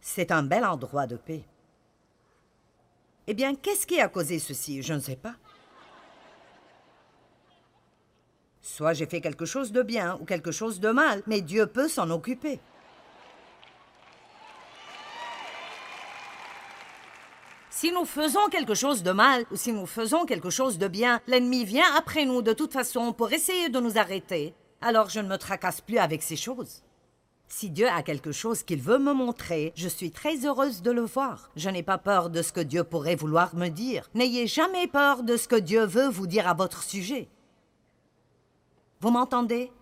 C'est 0.00 0.32
un 0.32 0.42
bel 0.42 0.64
endroit 0.64 1.06
de 1.06 1.16
paix. 1.16 1.44
Eh 3.26 3.34
bien, 3.34 3.54
qu'est-ce 3.54 3.86
qui 3.86 4.00
a 4.00 4.08
causé 4.08 4.38
ceci? 4.38 4.82
Je 4.82 4.94
ne 4.94 5.00
sais 5.00 5.16
pas. 5.16 5.34
Soit 8.74 8.94
j'ai 8.94 9.04
fait 9.04 9.20
quelque 9.20 9.44
chose 9.44 9.70
de 9.70 9.82
bien 9.82 10.16
ou 10.18 10.24
quelque 10.24 10.50
chose 10.50 10.80
de 10.80 10.88
mal, 10.88 11.22
mais 11.26 11.42
Dieu 11.42 11.66
peut 11.66 11.88
s'en 11.88 12.08
occuper. 12.08 12.58
Si 17.68 17.92
nous 17.92 18.06
faisons 18.06 18.48
quelque 18.50 18.74
chose 18.74 19.02
de 19.02 19.10
mal 19.10 19.44
ou 19.50 19.56
si 19.56 19.74
nous 19.74 19.84
faisons 19.84 20.24
quelque 20.24 20.48
chose 20.48 20.78
de 20.78 20.88
bien, 20.88 21.20
l'ennemi 21.26 21.66
vient 21.66 21.94
après 21.98 22.24
nous 22.24 22.40
de 22.40 22.54
toute 22.54 22.72
façon 22.72 23.12
pour 23.12 23.30
essayer 23.30 23.68
de 23.68 23.78
nous 23.78 23.98
arrêter. 23.98 24.54
Alors 24.80 25.10
je 25.10 25.20
ne 25.20 25.28
me 25.28 25.36
tracasse 25.36 25.82
plus 25.82 25.98
avec 25.98 26.22
ces 26.22 26.36
choses. 26.36 26.82
Si 27.48 27.68
Dieu 27.68 27.88
a 27.88 28.02
quelque 28.02 28.32
chose 28.32 28.62
qu'il 28.62 28.80
veut 28.80 28.98
me 28.98 29.12
montrer, 29.12 29.74
je 29.76 29.88
suis 29.88 30.12
très 30.12 30.46
heureuse 30.46 30.80
de 30.80 30.92
le 30.92 31.02
voir. 31.02 31.50
Je 31.56 31.68
n'ai 31.68 31.82
pas 31.82 31.98
peur 31.98 32.30
de 32.30 32.40
ce 32.40 32.52
que 32.52 32.60
Dieu 32.60 32.84
pourrait 32.84 33.16
vouloir 33.16 33.54
me 33.54 33.68
dire. 33.68 34.08
N'ayez 34.14 34.46
jamais 34.46 34.86
peur 34.86 35.24
de 35.24 35.36
ce 35.36 35.46
que 35.46 35.56
Dieu 35.56 35.84
veut 35.84 36.08
vous 36.08 36.26
dire 36.26 36.48
à 36.48 36.54
votre 36.54 36.82
sujet. 36.82 37.28
Vous 39.02 39.10
m'entendez? 39.10 39.72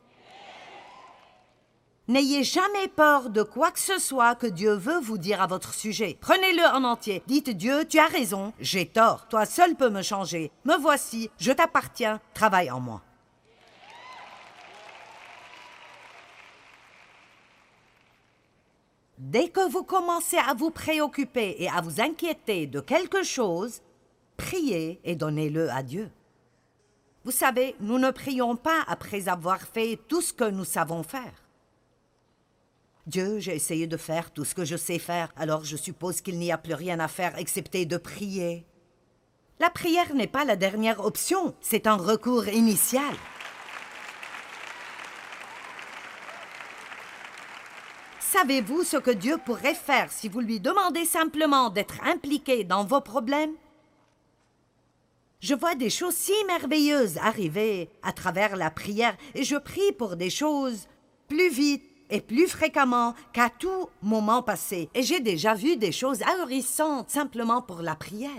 N'ayez 2.09 2.43
jamais 2.43 2.89
peur 2.89 3.29
de 3.29 3.43
quoi 3.43 3.71
que 3.71 3.79
ce 3.79 3.99
soit 3.99 4.35
que 4.35 4.47
Dieu 4.47 4.73
veut 4.73 4.99
vous 4.99 5.19
dire 5.19 5.43
à 5.43 5.47
votre 5.47 5.75
sujet. 5.75 6.17
Prenez-le 6.23 6.65
en 6.75 6.85
entier. 6.85 7.23
Dites 7.27 7.51
Dieu, 7.51 7.85
tu 7.87 7.99
as 7.99 8.07
raison, 8.07 8.55
j'ai 8.61 8.87
tort, 8.87 9.29
toi 9.29 9.45
seul 9.45 9.77
peux 9.77 9.91
me 9.91 10.01
changer. 10.01 10.51
Me 10.65 10.75
voici, 10.79 11.31
je 11.39 11.53
t'appartiens, 11.53 12.19
travaille 12.33 12.71
en 12.71 12.81
moi. 12.81 13.03
Dès 19.19 19.51
que 19.51 19.71
vous 19.71 19.85
commencez 19.85 20.39
à 20.39 20.55
vous 20.55 20.71
préoccuper 20.71 21.57
et 21.59 21.69
à 21.69 21.83
vous 21.83 22.01
inquiéter 22.01 22.67
de 22.67 22.81
quelque 22.81 23.23
chose, 23.23 23.83
priez 24.39 24.99
et 25.05 25.15
donnez-le 25.15 25.71
à 25.71 25.83
Dieu. 25.83 26.11
Vous 27.25 27.31
savez, 27.31 27.77
nous 27.81 27.99
ne 27.99 28.11
prions 28.11 28.57
pas 28.57 28.83
après 28.87 29.29
avoir 29.29 29.61
fait 29.61 29.99
tout 30.09 30.23
ce 30.23 30.33
que 30.33 30.49
nous 30.49 30.65
savons 30.65 31.03
faire. 31.03 31.45
Dieu, 33.07 33.39
j'ai 33.41 33.55
essayé 33.55 33.87
de 33.87 33.97
faire 33.97 34.31
tout 34.31 34.45
ce 34.45 34.55
que 34.55 34.65
je 34.65 34.77
sais 34.77 34.99
faire, 34.99 35.33
alors 35.37 35.65
je 35.65 35.77
suppose 35.77 36.21
qu'il 36.21 36.39
n'y 36.39 36.53
a 36.53 36.59
plus 36.59 36.75
rien 36.75 36.99
à 37.01 37.09
faire 37.09 37.37
excepté 37.37 37.85
de 37.85 37.97
prier. 37.97 38.65
La 39.59 39.69
prière 39.69 40.15
n'est 40.15 40.27
pas 40.27 40.45
la 40.45 40.57
dernière 40.57 41.05
option, 41.05 41.55
c'est 41.61 41.87
un 41.87 41.97
recours 41.97 42.49
initial. 42.49 43.15
Savez-vous 48.21 48.85
ce 48.85 48.97
que 48.97 49.11
Dieu 49.11 49.37
pourrait 49.45 49.75
faire 49.75 50.11
si 50.11 50.29
vous 50.29 50.41
lui 50.41 50.61
demandez 50.61 51.05
simplement 51.05 51.69
d'être 51.69 52.03
impliqué 52.07 52.65
dans 52.65 52.85
vos 52.85 53.01
problèmes? 53.01 53.55
Je 55.41 55.55
vois 55.55 55.75
des 55.75 55.89
choses 55.89 56.15
si 56.15 56.35
merveilleuses 56.47 57.17
arriver 57.17 57.89
à 58.03 58.13
travers 58.13 58.57
la 58.57 58.71
prière 58.71 59.17
et 59.35 59.43
je 59.43 59.57
prie 59.57 59.93
pour 59.99 60.17
des 60.17 60.29
choses 60.29 60.87
plus 61.29 61.49
vite 61.49 61.83
et 62.11 62.21
plus 62.21 62.47
fréquemment 62.47 63.15
qu'à 63.33 63.49
tout 63.49 63.89
moment 64.03 64.43
passé. 64.43 64.91
Et 64.95 65.03
j'ai 65.03 65.21
déjà 65.21 65.55
vu 65.55 65.79
des 65.79 65.93
choses 65.93 66.21
ahurissantes 66.23 67.09
simplement 67.09 67.63
pour 67.63 67.81
la 67.81 67.95
prière. 67.95 68.31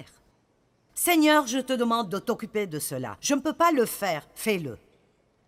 Seigneur, 0.94 1.48
je 1.48 1.58
te 1.58 1.74
demande 1.74 2.10
de 2.10 2.20
t'occuper 2.20 2.68
de 2.68 2.78
cela. 2.78 3.18
Je 3.20 3.34
ne 3.34 3.40
peux 3.40 3.54
pas 3.54 3.72
le 3.72 3.88
faire, 3.88 4.28
fais-le. 4.36 4.78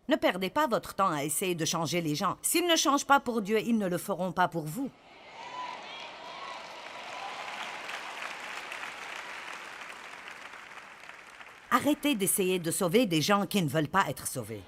Ne 0.09 0.15
perdez 0.15 0.49
pas 0.49 0.65
votre 0.65 0.95
temps 0.95 1.11
à 1.11 1.23
essayer 1.23 1.53
de 1.53 1.65
changer 1.65 2.01
les 2.01 2.15
gens. 2.15 2.37
S'ils 2.41 2.67
ne 2.67 2.75
changent 2.75 3.05
pas 3.05 3.19
pour 3.19 3.43
Dieu, 3.43 3.59
ils 3.59 3.77
ne 3.77 3.87
le 3.87 3.99
feront 3.99 4.31
pas 4.31 4.47
pour 4.47 4.63
vous. 4.63 4.89
Arrêtez 11.75 12.13
d'essayer 12.13 12.59
de 12.59 12.69
sauver 12.69 13.07
des 13.07 13.19
gens 13.19 13.47
qui 13.47 13.59
ne 13.59 13.67
veulent 13.67 13.87
pas 13.87 14.05
être 14.07 14.27
sauvés. 14.27 14.61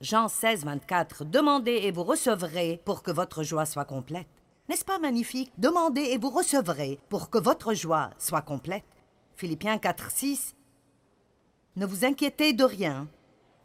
Jean 0.00 0.28
16, 0.28 0.64
24. 0.64 1.24
Demandez 1.24 1.80
et 1.82 1.90
vous 1.90 2.04
recevrez 2.04 2.80
pour 2.84 3.02
que 3.02 3.10
votre 3.10 3.42
joie 3.42 3.66
soit 3.66 3.84
complète. 3.84 4.28
N'est-ce 4.68 4.84
pas 4.84 5.00
magnifique? 5.00 5.50
Demandez 5.58 6.02
et 6.02 6.16
vous 6.16 6.30
recevrez 6.30 7.00
pour 7.08 7.28
que 7.28 7.38
votre 7.38 7.74
joie 7.74 8.10
soit 8.18 8.42
complète. 8.42 8.84
Philippiens 9.34 9.78
4, 9.78 10.12
6. 10.12 10.54
Ne 11.74 11.86
vous 11.86 12.04
inquiétez 12.04 12.52
de 12.52 12.62
rien, 12.62 13.08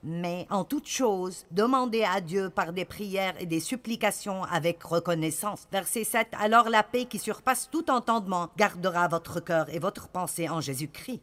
mais 0.07 0.45
en 0.51 0.63
toute 0.63 0.87
chose, 0.87 1.45
demandez 1.49 2.03
à 2.03 2.21
Dieu 2.21 2.51
par 2.51 2.73
des 2.73 2.85
prières 2.85 3.33
et 3.39 3.47
des 3.47 3.59
supplications 3.59 4.43
avec 4.43 4.83
reconnaissance. 4.83 5.67
Verset 5.71 6.03
7. 6.03 6.27
Alors 6.39 6.69
la 6.69 6.83
paix 6.83 7.05
qui 7.05 7.17
surpasse 7.17 7.69
tout 7.71 7.89
entendement 7.89 8.51
gardera 8.55 9.07
votre 9.07 9.39
cœur 9.39 9.67
et 9.73 9.79
votre 9.79 10.07
pensée 10.07 10.47
en 10.47 10.61
Jésus-Christ. 10.61 11.21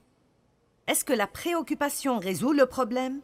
Est-ce 0.88 1.04
que 1.04 1.12
la 1.12 1.28
préoccupation 1.28 2.18
résout 2.18 2.52
le 2.52 2.66
problème? 2.66 3.20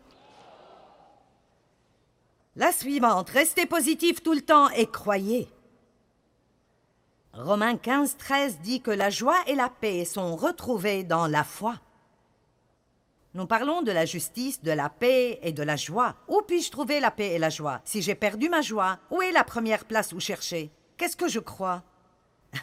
La 2.54 2.70
suivante. 2.70 3.30
Restez 3.30 3.66
positif 3.66 4.22
tout 4.22 4.34
le 4.34 4.42
temps 4.42 4.70
et 4.70 4.86
croyez. 4.86 5.48
Romains 7.32 7.76
15, 7.76 8.16
13 8.16 8.60
dit 8.60 8.80
que 8.80 8.92
la 8.92 9.10
joie 9.10 9.38
et 9.48 9.56
la 9.56 9.68
paix 9.68 10.04
sont 10.04 10.36
retrouvées 10.36 11.02
dans 11.02 11.26
la 11.26 11.42
foi. 11.42 11.74
Nous 13.38 13.46
parlons 13.46 13.82
de 13.82 13.92
la 13.92 14.04
justice, 14.04 14.64
de 14.64 14.72
la 14.72 14.88
paix 14.88 15.38
et 15.42 15.52
de 15.52 15.62
la 15.62 15.76
joie. 15.76 16.16
Où 16.26 16.42
puis-je 16.44 16.72
trouver 16.72 16.98
la 16.98 17.12
paix 17.12 17.34
et 17.34 17.38
la 17.38 17.50
joie 17.50 17.80
Si 17.84 18.02
j'ai 18.02 18.16
perdu 18.16 18.48
ma 18.48 18.62
joie, 18.62 18.98
où 19.12 19.22
est 19.22 19.30
la 19.30 19.44
première 19.44 19.84
place 19.84 20.12
où 20.12 20.18
chercher? 20.18 20.72
Qu'est-ce 20.96 21.16
que 21.16 21.28
je 21.28 21.38
crois? 21.38 21.84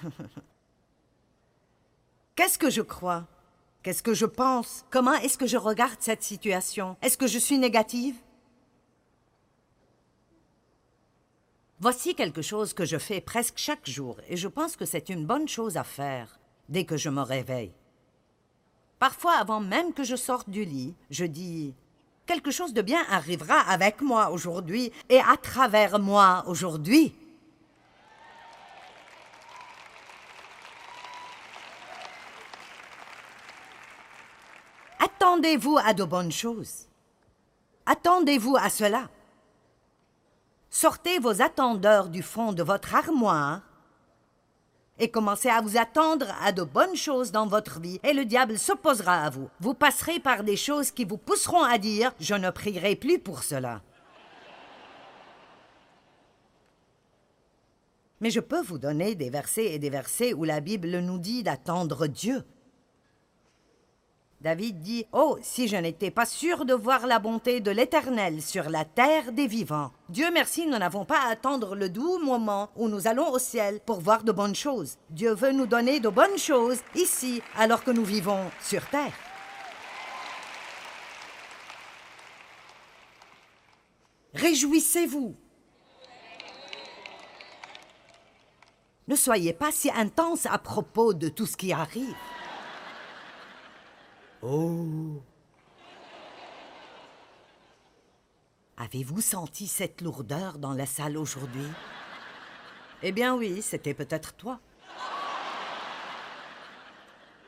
Qu'est-ce 2.35 2.59
que 2.59 2.69
je 2.69 2.81
crois? 2.81 3.25
Qu'est-ce 3.83 4.03
que 4.03 4.13
je 4.13 4.25
pense? 4.25 4.83
Comment 4.89 5.13
est-ce 5.13 5.37
que 5.37 5.47
je 5.47 5.55
regarde 5.55 5.95
cette 6.01 6.23
situation? 6.23 6.97
Est-ce 7.01 7.17
que 7.17 7.27
je 7.27 7.39
suis 7.39 7.57
négative? 7.57 8.17
Voici 11.79 12.15
quelque 12.15 12.41
chose 12.41 12.73
que 12.73 12.83
je 12.83 12.97
fais 12.97 13.21
presque 13.21 13.57
chaque 13.57 13.89
jour 13.89 14.17
et 14.27 14.35
je 14.35 14.49
pense 14.49 14.75
que 14.75 14.83
c'est 14.83 15.07
une 15.07 15.25
bonne 15.25 15.47
chose 15.47 15.77
à 15.77 15.85
faire 15.85 16.37
dès 16.67 16.83
que 16.83 16.97
je 16.97 17.07
me 17.07 17.21
réveille. 17.21 17.71
Parfois, 18.99 19.33
avant 19.33 19.59
même 19.59 19.93
que 19.93 20.03
je 20.03 20.15
sorte 20.15 20.49
du 20.49 20.65
lit, 20.65 20.95
je 21.09 21.25
dis 21.25 21.73
Quelque 22.25 22.49
chose 22.49 22.73
de 22.73 22.81
bien 22.81 23.03
arrivera 23.09 23.59
avec 23.59 24.01
moi 24.01 24.31
aujourd'hui 24.31 24.91
et 25.09 25.19
à 25.19 25.37
travers 25.37 25.99
moi 25.99 26.43
aujourd'hui. 26.47 27.13
Attendez-vous 34.99 35.77
à 35.77 35.93
de 35.93 36.03
bonnes 36.03 36.31
choses. 36.31 36.87
Attendez-vous 37.85 38.55
à 38.57 38.69
cela. 38.69 39.09
Sortez 40.71 41.19
vos 41.19 41.43
attendeurs 41.43 42.09
du 42.09 42.23
fond 42.23 42.53
de 42.53 42.63
votre 42.63 42.95
armoire 42.95 43.61
et 44.99 45.09
commencez 45.09 45.49
à 45.49 45.61
vous 45.61 45.77
attendre 45.77 46.27
à 46.43 46.51
de 46.51 46.63
bonnes 46.63 46.95
choses 46.95 47.31
dans 47.31 47.47
votre 47.47 47.79
vie, 47.79 47.99
et 48.03 48.13
le 48.13 48.25
diable 48.25 48.57
s'opposera 48.57 49.23
à 49.23 49.29
vous. 49.29 49.49
Vous 49.59 49.73
passerez 49.73 50.19
par 50.19 50.43
des 50.43 50.55
choses 50.55 50.91
qui 50.91 51.05
vous 51.05 51.17
pousseront 51.17 51.63
à 51.63 51.77
dire 51.77 52.11
Je 52.19 52.35
ne 52.35 52.49
prierai 52.49 52.95
plus 52.95 53.19
pour 53.19 53.43
cela. 53.43 53.81
Mais 58.21 58.29
je 58.29 58.39
peux 58.39 58.61
vous 58.61 58.77
donner 58.77 59.15
des 59.15 59.29
versets 59.29 59.73
et 59.73 59.79
des 59.79 59.89
versets 59.89 60.33
où 60.33 60.45
la 60.45 60.61
Bible 60.61 60.99
nous 60.99 61.19
dit 61.19 61.43
d'attendre 61.43 62.07
Dieu. 62.07 62.43
David 64.45 64.79
dit 64.79 65.07
Oh, 65.11 65.39
si 65.41 65.67
je 65.67 65.75
n'étais 65.75 66.11
pas 66.11 66.27
sûr 66.27 66.65
de 66.65 66.75
voir 66.75 67.07
la 67.07 67.17
bonté 67.17 67.61
de 67.61 67.71
l'Éternel 67.71 68.43
sur 68.43 68.69
la 68.69 68.85
terre 68.85 69.31
des 69.31 69.47
vivants. 69.47 69.91
Dieu 70.09 70.27
merci, 70.31 70.67
nous 70.67 70.77
n'avons 70.77 71.03
pas 71.03 71.17
à 71.21 71.31
attendre 71.31 71.75
le 71.75 71.89
doux 71.89 72.19
moment 72.19 72.69
où 72.75 72.87
nous 72.87 73.07
allons 73.07 73.27
au 73.31 73.39
ciel 73.39 73.79
pour 73.83 74.01
voir 74.01 74.23
de 74.23 74.31
bonnes 74.31 74.53
choses. 74.53 74.97
Dieu 75.09 75.33
veut 75.33 75.51
nous 75.51 75.65
donner 75.65 75.99
de 75.99 76.09
bonnes 76.09 76.37
choses 76.37 76.77
ici 76.93 77.41
alors 77.57 77.83
que 77.83 77.89
nous 77.89 78.05
vivons 78.05 78.51
sur 78.61 78.85
terre. 78.85 79.17
Réjouissez-vous. 84.35 85.35
Ne 89.07 89.15
soyez 89.15 89.53
pas 89.53 89.71
si 89.71 89.89
intense 89.89 90.45
à 90.45 90.59
propos 90.59 91.15
de 91.15 91.29
tout 91.29 91.47
ce 91.47 91.57
qui 91.57 91.73
arrive. 91.73 92.13
Oh 94.47 95.23
Avez-vous 98.77 99.21
senti 99.21 99.65
cette 99.65 100.01
lourdeur 100.01 100.59
dans 100.59 100.73
la 100.73 100.85
salle 100.85 101.17
aujourd'hui? 101.17 101.65
Eh 103.01 103.11
bien 103.11 103.33
oui, 103.35 103.63
c'était 103.63 103.95
peut-être 103.95 104.33
toi. 104.35 104.59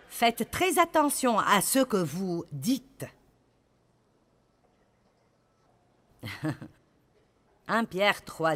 Faites 0.07 0.49
très 0.49 0.79
attention 0.79 1.37
à 1.37 1.61
ce 1.61 1.83
que 1.83 1.97
vous 1.97 2.45
dites. 2.51 3.05
1 7.67 7.85
Pierre 7.85 8.25
3, 8.25 8.55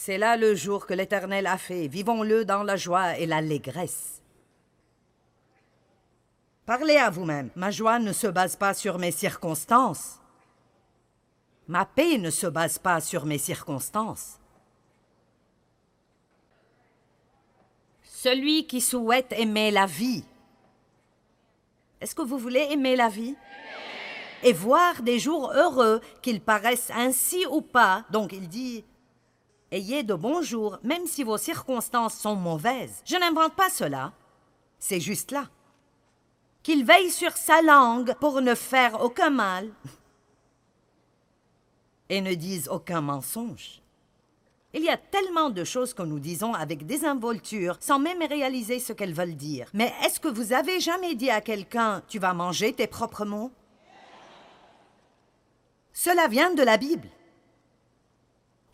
C'est 0.00 0.16
là 0.16 0.36
le 0.36 0.54
jour 0.54 0.86
que 0.86 0.94
l'Éternel 0.94 1.48
a 1.48 1.58
fait. 1.58 1.88
Vivons-le 1.88 2.44
dans 2.44 2.62
la 2.62 2.76
joie 2.76 3.18
et 3.18 3.26
l'allégresse. 3.26 4.22
Parlez 6.64 6.96
à 6.96 7.10
vous-même. 7.10 7.50
Ma 7.56 7.72
joie 7.72 7.98
ne 7.98 8.12
se 8.12 8.28
base 8.28 8.54
pas 8.54 8.74
sur 8.74 8.96
mes 8.96 9.10
circonstances. 9.10 10.20
Ma 11.66 11.84
paix 11.84 12.16
ne 12.16 12.30
se 12.30 12.46
base 12.46 12.78
pas 12.78 13.00
sur 13.00 13.26
mes 13.26 13.38
circonstances. 13.38 14.38
Celui 18.04 18.68
qui 18.68 18.80
souhaite 18.80 19.32
aimer 19.32 19.72
la 19.72 19.86
vie. 19.86 20.24
Est-ce 22.00 22.14
que 22.14 22.22
vous 22.22 22.38
voulez 22.38 22.68
aimer 22.70 22.94
la 22.94 23.08
vie? 23.08 23.34
Et 24.44 24.52
voir 24.52 25.02
des 25.02 25.18
jours 25.18 25.50
heureux, 25.52 26.00
qu'ils 26.22 26.40
paraissent 26.40 26.92
ainsi 26.94 27.44
ou 27.50 27.62
pas. 27.62 28.04
Donc 28.10 28.32
il 28.32 28.48
dit, 28.48 28.84
ayez 29.70 30.02
de 30.02 30.14
bons 30.14 30.42
jours, 30.42 30.78
même 30.82 31.06
si 31.06 31.24
vos 31.24 31.38
circonstances 31.38 32.18
sont 32.18 32.36
mauvaises. 32.36 33.02
Je 33.04 33.16
n'invente 33.16 33.54
pas 33.54 33.70
cela. 33.70 34.12
C'est 34.78 35.00
juste 35.00 35.30
là. 35.30 35.48
Qu'il 36.62 36.84
veille 36.84 37.10
sur 37.10 37.36
sa 37.36 37.62
langue 37.62 38.14
pour 38.20 38.40
ne 38.40 38.54
faire 38.54 39.02
aucun 39.02 39.30
mal 39.30 39.70
et 42.08 42.20
ne 42.20 42.34
dise 42.34 42.68
aucun 42.68 43.00
mensonge. 43.00 43.82
Il 44.74 44.82
y 44.82 44.90
a 44.90 44.98
tellement 44.98 45.48
de 45.48 45.64
choses 45.64 45.94
que 45.94 46.02
nous 46.02 46.20
disons 46.20 46.52
avec 46.52 46.84
désinvolture 46.84 47.78
sans 47.80 47.98
même 47.98 48.22
réaliser 48.22 48.80
ce 48.80 48.92
qu'elles 48.92 49.14
veulent 49.14 49.34
dire. 49.34 49.66
Mais 49.72 49.94
est-ce 50.04 50.20
que 50.20 50.28
vous 50.28 50.52
avez 50.52 50.78
jamais 50.78 51.14
dit 51.14 51.30
à 51.30 51.40
quelqu'un 51.40 52.02
Tu 52.06 52.18
vas 52.18 52.34
manger 52.34 52.74
tes 52.74 52.86
propres 52.86 53.24
mots 53.24 53.50
Cela 55.94 56.28
vient 56.28 56.52
de 56.52 56.62
la 56.62 56.76
Bible. 56.76 57.08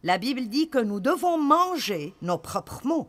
La 0.04 0.18
Bible 0.18 0.48
dit 0.48 0.68
que 0.68 0.78
nous 0.78 1.00
devons 1.00 1.38
manger 1.38 2.14
nos 2.20 2.36
propres 2.36 2.86
mots. 2.86 3.08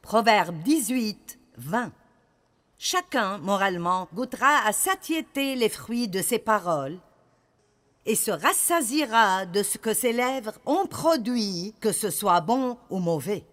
Proverbe 0.00 0.56
18, 0.62 1.38
20. 1.58 1.92
Chacun, 2.78 3.36
moralement, 3.36 4.08
goûtera 4.14 4.66
à 4.66 4.72
satiété 4.72 5.54
les 5.54 5.68
fruits 5.68 6.08
de 6.08 6.22
ses 6.22 6.38
paroles 6.38 6.98
et 8.06 8.14
se 8.14 8.30
rassasiera 8.30 9.44
de 9.44 9.62
ce 9.62 9.76
que 9.76 9.92
ses 9.92 10.14
lèvres 10.14 10.58
ont 10.64 10.86
produit, 10.86 11.74
que 11.82 11.92
ce 11.92 12.08
soit 12.08 12.40
bon 12.40 12.78
ou 12.88 13.00
mauvais. 13.00 13.44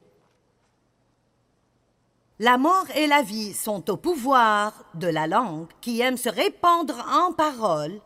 La 2.40 2.58
mort 2.58 2.90
et 2.96 3.06
la 3.06 3.22
vie 3.22 3.54
sont 3.54 3.90
au 3.90 3.98
pouvoir 3.98 4.86
de 4.94 5.08
la 5.08 5.28
langue 5.28 5.68
qui 5.82 6.00
aime 6.00 6.16
se 6.16 6.30
répandre 6.30 7.06
en 7.12 7.34
paroles, 7.34 8.00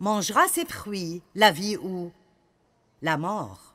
mangera 0.00 0.48
ses 0.48 0.64
fruits, 0.64 1.22
la 1.36 1.52
vie 1.52 1.76
ou 1.76 2.10
la 3.02 3.18
mort. 3.18 3.74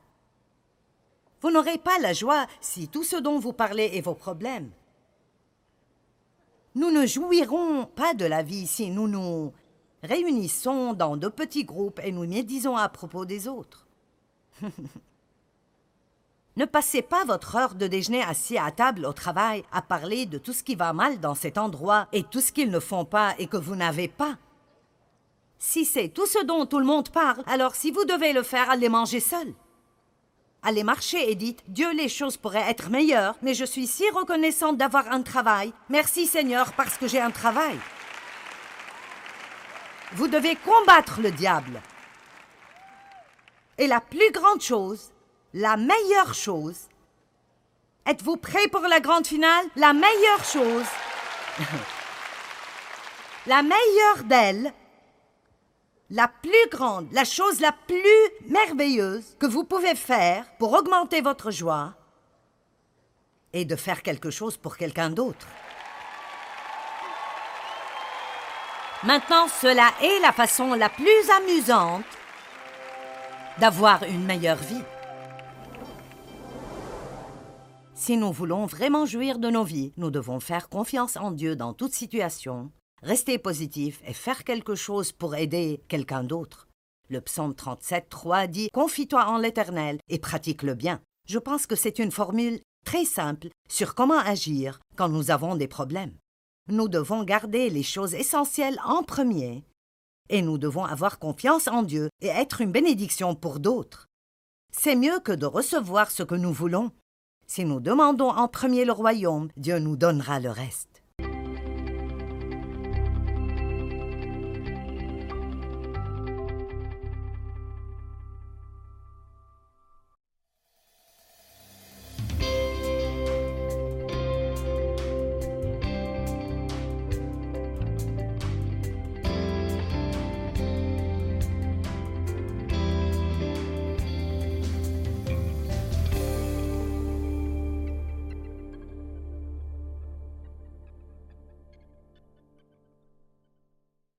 Vous 1.40 1.50
n'aurez 1.50 1.78
pas 1.78 1.98
la 2.00 2.12
joie 2.12 2.46
si 2.60 2.88
tout 2.88 3.04
ce 3.04 3.16
dont 3.16 3.38
vous 3.38 3.52
parlez 3.52 3.90
est 3.94 4.00
vos 4.00 4.14
problèmes. 4.14 4.70
Nous 6.74 6.90
ne 6.90 7.06
jouirons 7.06 7.86
pas 7.86 8.14
de 8.14 8.24
la 8.24 8.42
vie 8.42 8.66
si 8.66 8.90
nous 8.90 9.06
nous 9.06 9.52
réunissons 10.02 10.94
dans 10.94 11.16
de 11.16 11.28
petits 11.28 11.64
groupes 11.64 12.00
et 12.02 12.12
nous 12.12 12.26
médisons 12.26 12.76
à 12.76 12.88
propos 12.88 13.24
des 13.24 13.46
autres. 13.48 13.86
ne 16.56 16.64
passez 16.64 17.02
pas 17.02 17.24
votre 17.24 17.56
heure 17.56 17.74
de 17.74 17.86
déjeuner 17.86 18.22
assis 18.22 18.58
à 18.58 18.70
table 18.70 19.06
au 19.06 19.12
travail 19.12 19.64
à 19.70 19.82
parler 19.82 20.26
de 20.26 20.38
tout 20.38 20.52
ce 20.52 20.62
qui 20.64 20.74
va 20.74 20.92
mal 20.92 21.20
dans 21.20 21.34
cet 21.34 21.58
endroit 21.58 22.08
et 22.12 22.24
tout 22.24 22.40
ce 22.40 22.52
qu'ils 22.52 22.70
ne 22.70 22.80
font 22.80 23.04
pas 23.04 23.34
et 23.38 23.46
que 23.46 23.56
vous 23.56 23.76
n'avez 23.76 24.08
pas. 24.08 24.36
Si 25.58 25.84
c'est 25.84 26.08
tout 26.08 26.26
ce 26.26 26.44
dont 26.44 26.66
tout 26.66 26.78
le 26.78 26.84
monde 26.84 27.10
parle, 27.10 27.42
alors 27.46 27.74
si 27.74 27.90
vous 27.90 28.04
devez 28.04 28.32
le 28.32 28.42
faire, 28.42 28.70
allez 28.70 28.88
manger 28.88 29.20
seul. 29.20 29.52
Allez 30.62 30.84
marcher 30.84 31.30
et 31.30 31.34
dites 31.34 31.62
Dieu, 31.68 31.92
les 31.92 32.08
choses 32.08 32.36
pourraient 32.36 32.70
être 32.70 32.90
meilleures, 32.90 33.36
mais 33.42 33.54
je 33.54 33.64
suis 33.64 33.86
si 33.86 34.08
reconnaissante 34.10 34.76
d'avoir 34.76 35.10
un 35.10 35.22
travail. 35.22 35.72
Merci 35.88 36.26
Seigneur 36.26 36.72
parce 36.72 36.96
que 36.96 37.08
j'ai 37.08 37.20
un 37.20 37.30
travail. 37.30 37.78
Vous 40.12 40.28
devez 40.28 40.56
combattre 40.56 41.20
le 41.20 41.30
diable. 41.30 41.80
Et 43.78 43.86
la 43.86 44.00
plus 44.00 44.32
grande 44.32 44.60
chose, 44.60 45.12
la 45.54 45.76
meilleure 45.76 46.34
chose, 46.34 46.88
êtes-vous 48.06 48.36
prêts 48.36 48.68
pour 48.68 48.82
la 48.82 49.00
grande 49.00 49.26
finale? 49.26 49.64
La 49.76 49.92
meilleure 49.92 50.44
chose, 50.44 50.86
la 53.46 53.62
meilleure 53.62 54.24
d'elles, 54.24 54.72
la 56.10 56.28
plus 56.28 56.68
grande, 56.70 57.08
la 57.12 57.24
chose 57.24 57.60
la 57.60 57.72
plus 57.72 58.48
merveilleuse 58.48 59.36
que 59.38 59.46
vous 59.46 59.64
pouvez 59.64 59.94
faire 59.94 60.44
pour 60.58 60.72
augmenter 60.72 61.20
votre 61.20 61.50
joie 61.50 61.94
est 63.52 63.64
de 63.64 63.76
faire 63.76 64.02
quelque 64.02 64.30
chose 64.30 64.56
pour 64.56 64.76
quelqu'un 64.76 65.10
d'autre. 65.10 65.46
Maintenant, 69.04 69.46
cela 69.48 69.90
est 70.02 70.20
la 70.20 70.32
façon 70.32 70.74
la 70.74 70.88
plus 70.88 71.30
amusante 71.36 72.04
d'avoir 73.58 74.02
une 74.02 74.24
meilleure 74.24 74.56
vie. 74.56 74.82
Si 77.94 78.16
nous 78.16 78.32
voulons 78.32 78.66
vraiment 78.66 79.06
jouir 79.06 79.38
de 79.38 79.50
nos 79.50 79.64
vies, 79.64 79.92
nous 79.96 80.10
devons 80.10 80.40
faire 80.40 80.68
confiance 80.68 81.16
en 81.16 81.30
Dieu 81.30 81.54
dans 81.54 81.74
toute 81.74 81.92
situation, 81.92 82.70
rester 83.02 83.38
positif 83.38 84.00
et 84.06 84.12
faire 84.12 84.44
quelque 84.44 84.74
chose 84.74 85.12
pour 85.12 85.34
aider 85.34 85.82
quelqu'un 85.88 86.24
d'autre. 86.24 86.68
Le 87.08 87.20
psaume 87.20 87.54
37, 87.54 88.08
3 88.08 88.46
dit 88.46 88.68
Confie-toi 88.72 89.26
en 89.26 89.38
l'Éternel 89.38 89.98
et 90.08 90.18
pratique 90.18 90.62
le 90.62 90.74
bien. 90.74 91.00
Je 91.26 91.38
pense 91.38 91.66
que 91.66 91.76
c'est 91.76 91.98
une 91.98 92.10
formule 92.10 92.60
très 92.84 93.04
simple 93.04 93.48
sur 93.68 93.94
comment 93.94 94.18
agir 94.18 94.80
quand 94.96 95.08
nous 95.08 95.30
avons 95.30 95.56
des 95.56 95.68
problèmes. 95.68 96.14
Nous 96.68 96.88
devons 96.88 97.24
garder 97.24 97.70
les 97.70 97.82
choses 97.82 98.14
essentielles 98.14 98.78
en 98.84 99.02
premier, 99.02 99.64
et 100.28 100.42
nous 100.42 100.58
devons 100.58 100.84
avoir 100.84 101.18
confiance 101.18 101.68
en 101.68 101.82
Dieu 101.82 102.10
et 102.20 102.28
être 102.28 102.60
une 102.60 102.72
bénédiction 102.72 103.34
pour 103.34 103.60
d'autres. 103.60 104.06
C'est 104.70 104.96
mieux 104.96 105.20
que 105.20 105.32
de 105.32 105.46
recevoir 105.46 106.10
ce 106.10 106.22
que 106.22 106.34
nous 106.34 106.52
voulons. 106.52 106.92
Si 107.46 107.64
nous 107.64 107.80
demandons 107.80 108.30
en 108.30 108.48
premier 108.48 108.84
le 108.84 108.92
royaume, 108.92 109.48
Dieu 109.56 109.78
nous 109.78 109.96
donnera 109.96 110.40
le 110.40 110.50
reste. 110.50 110.97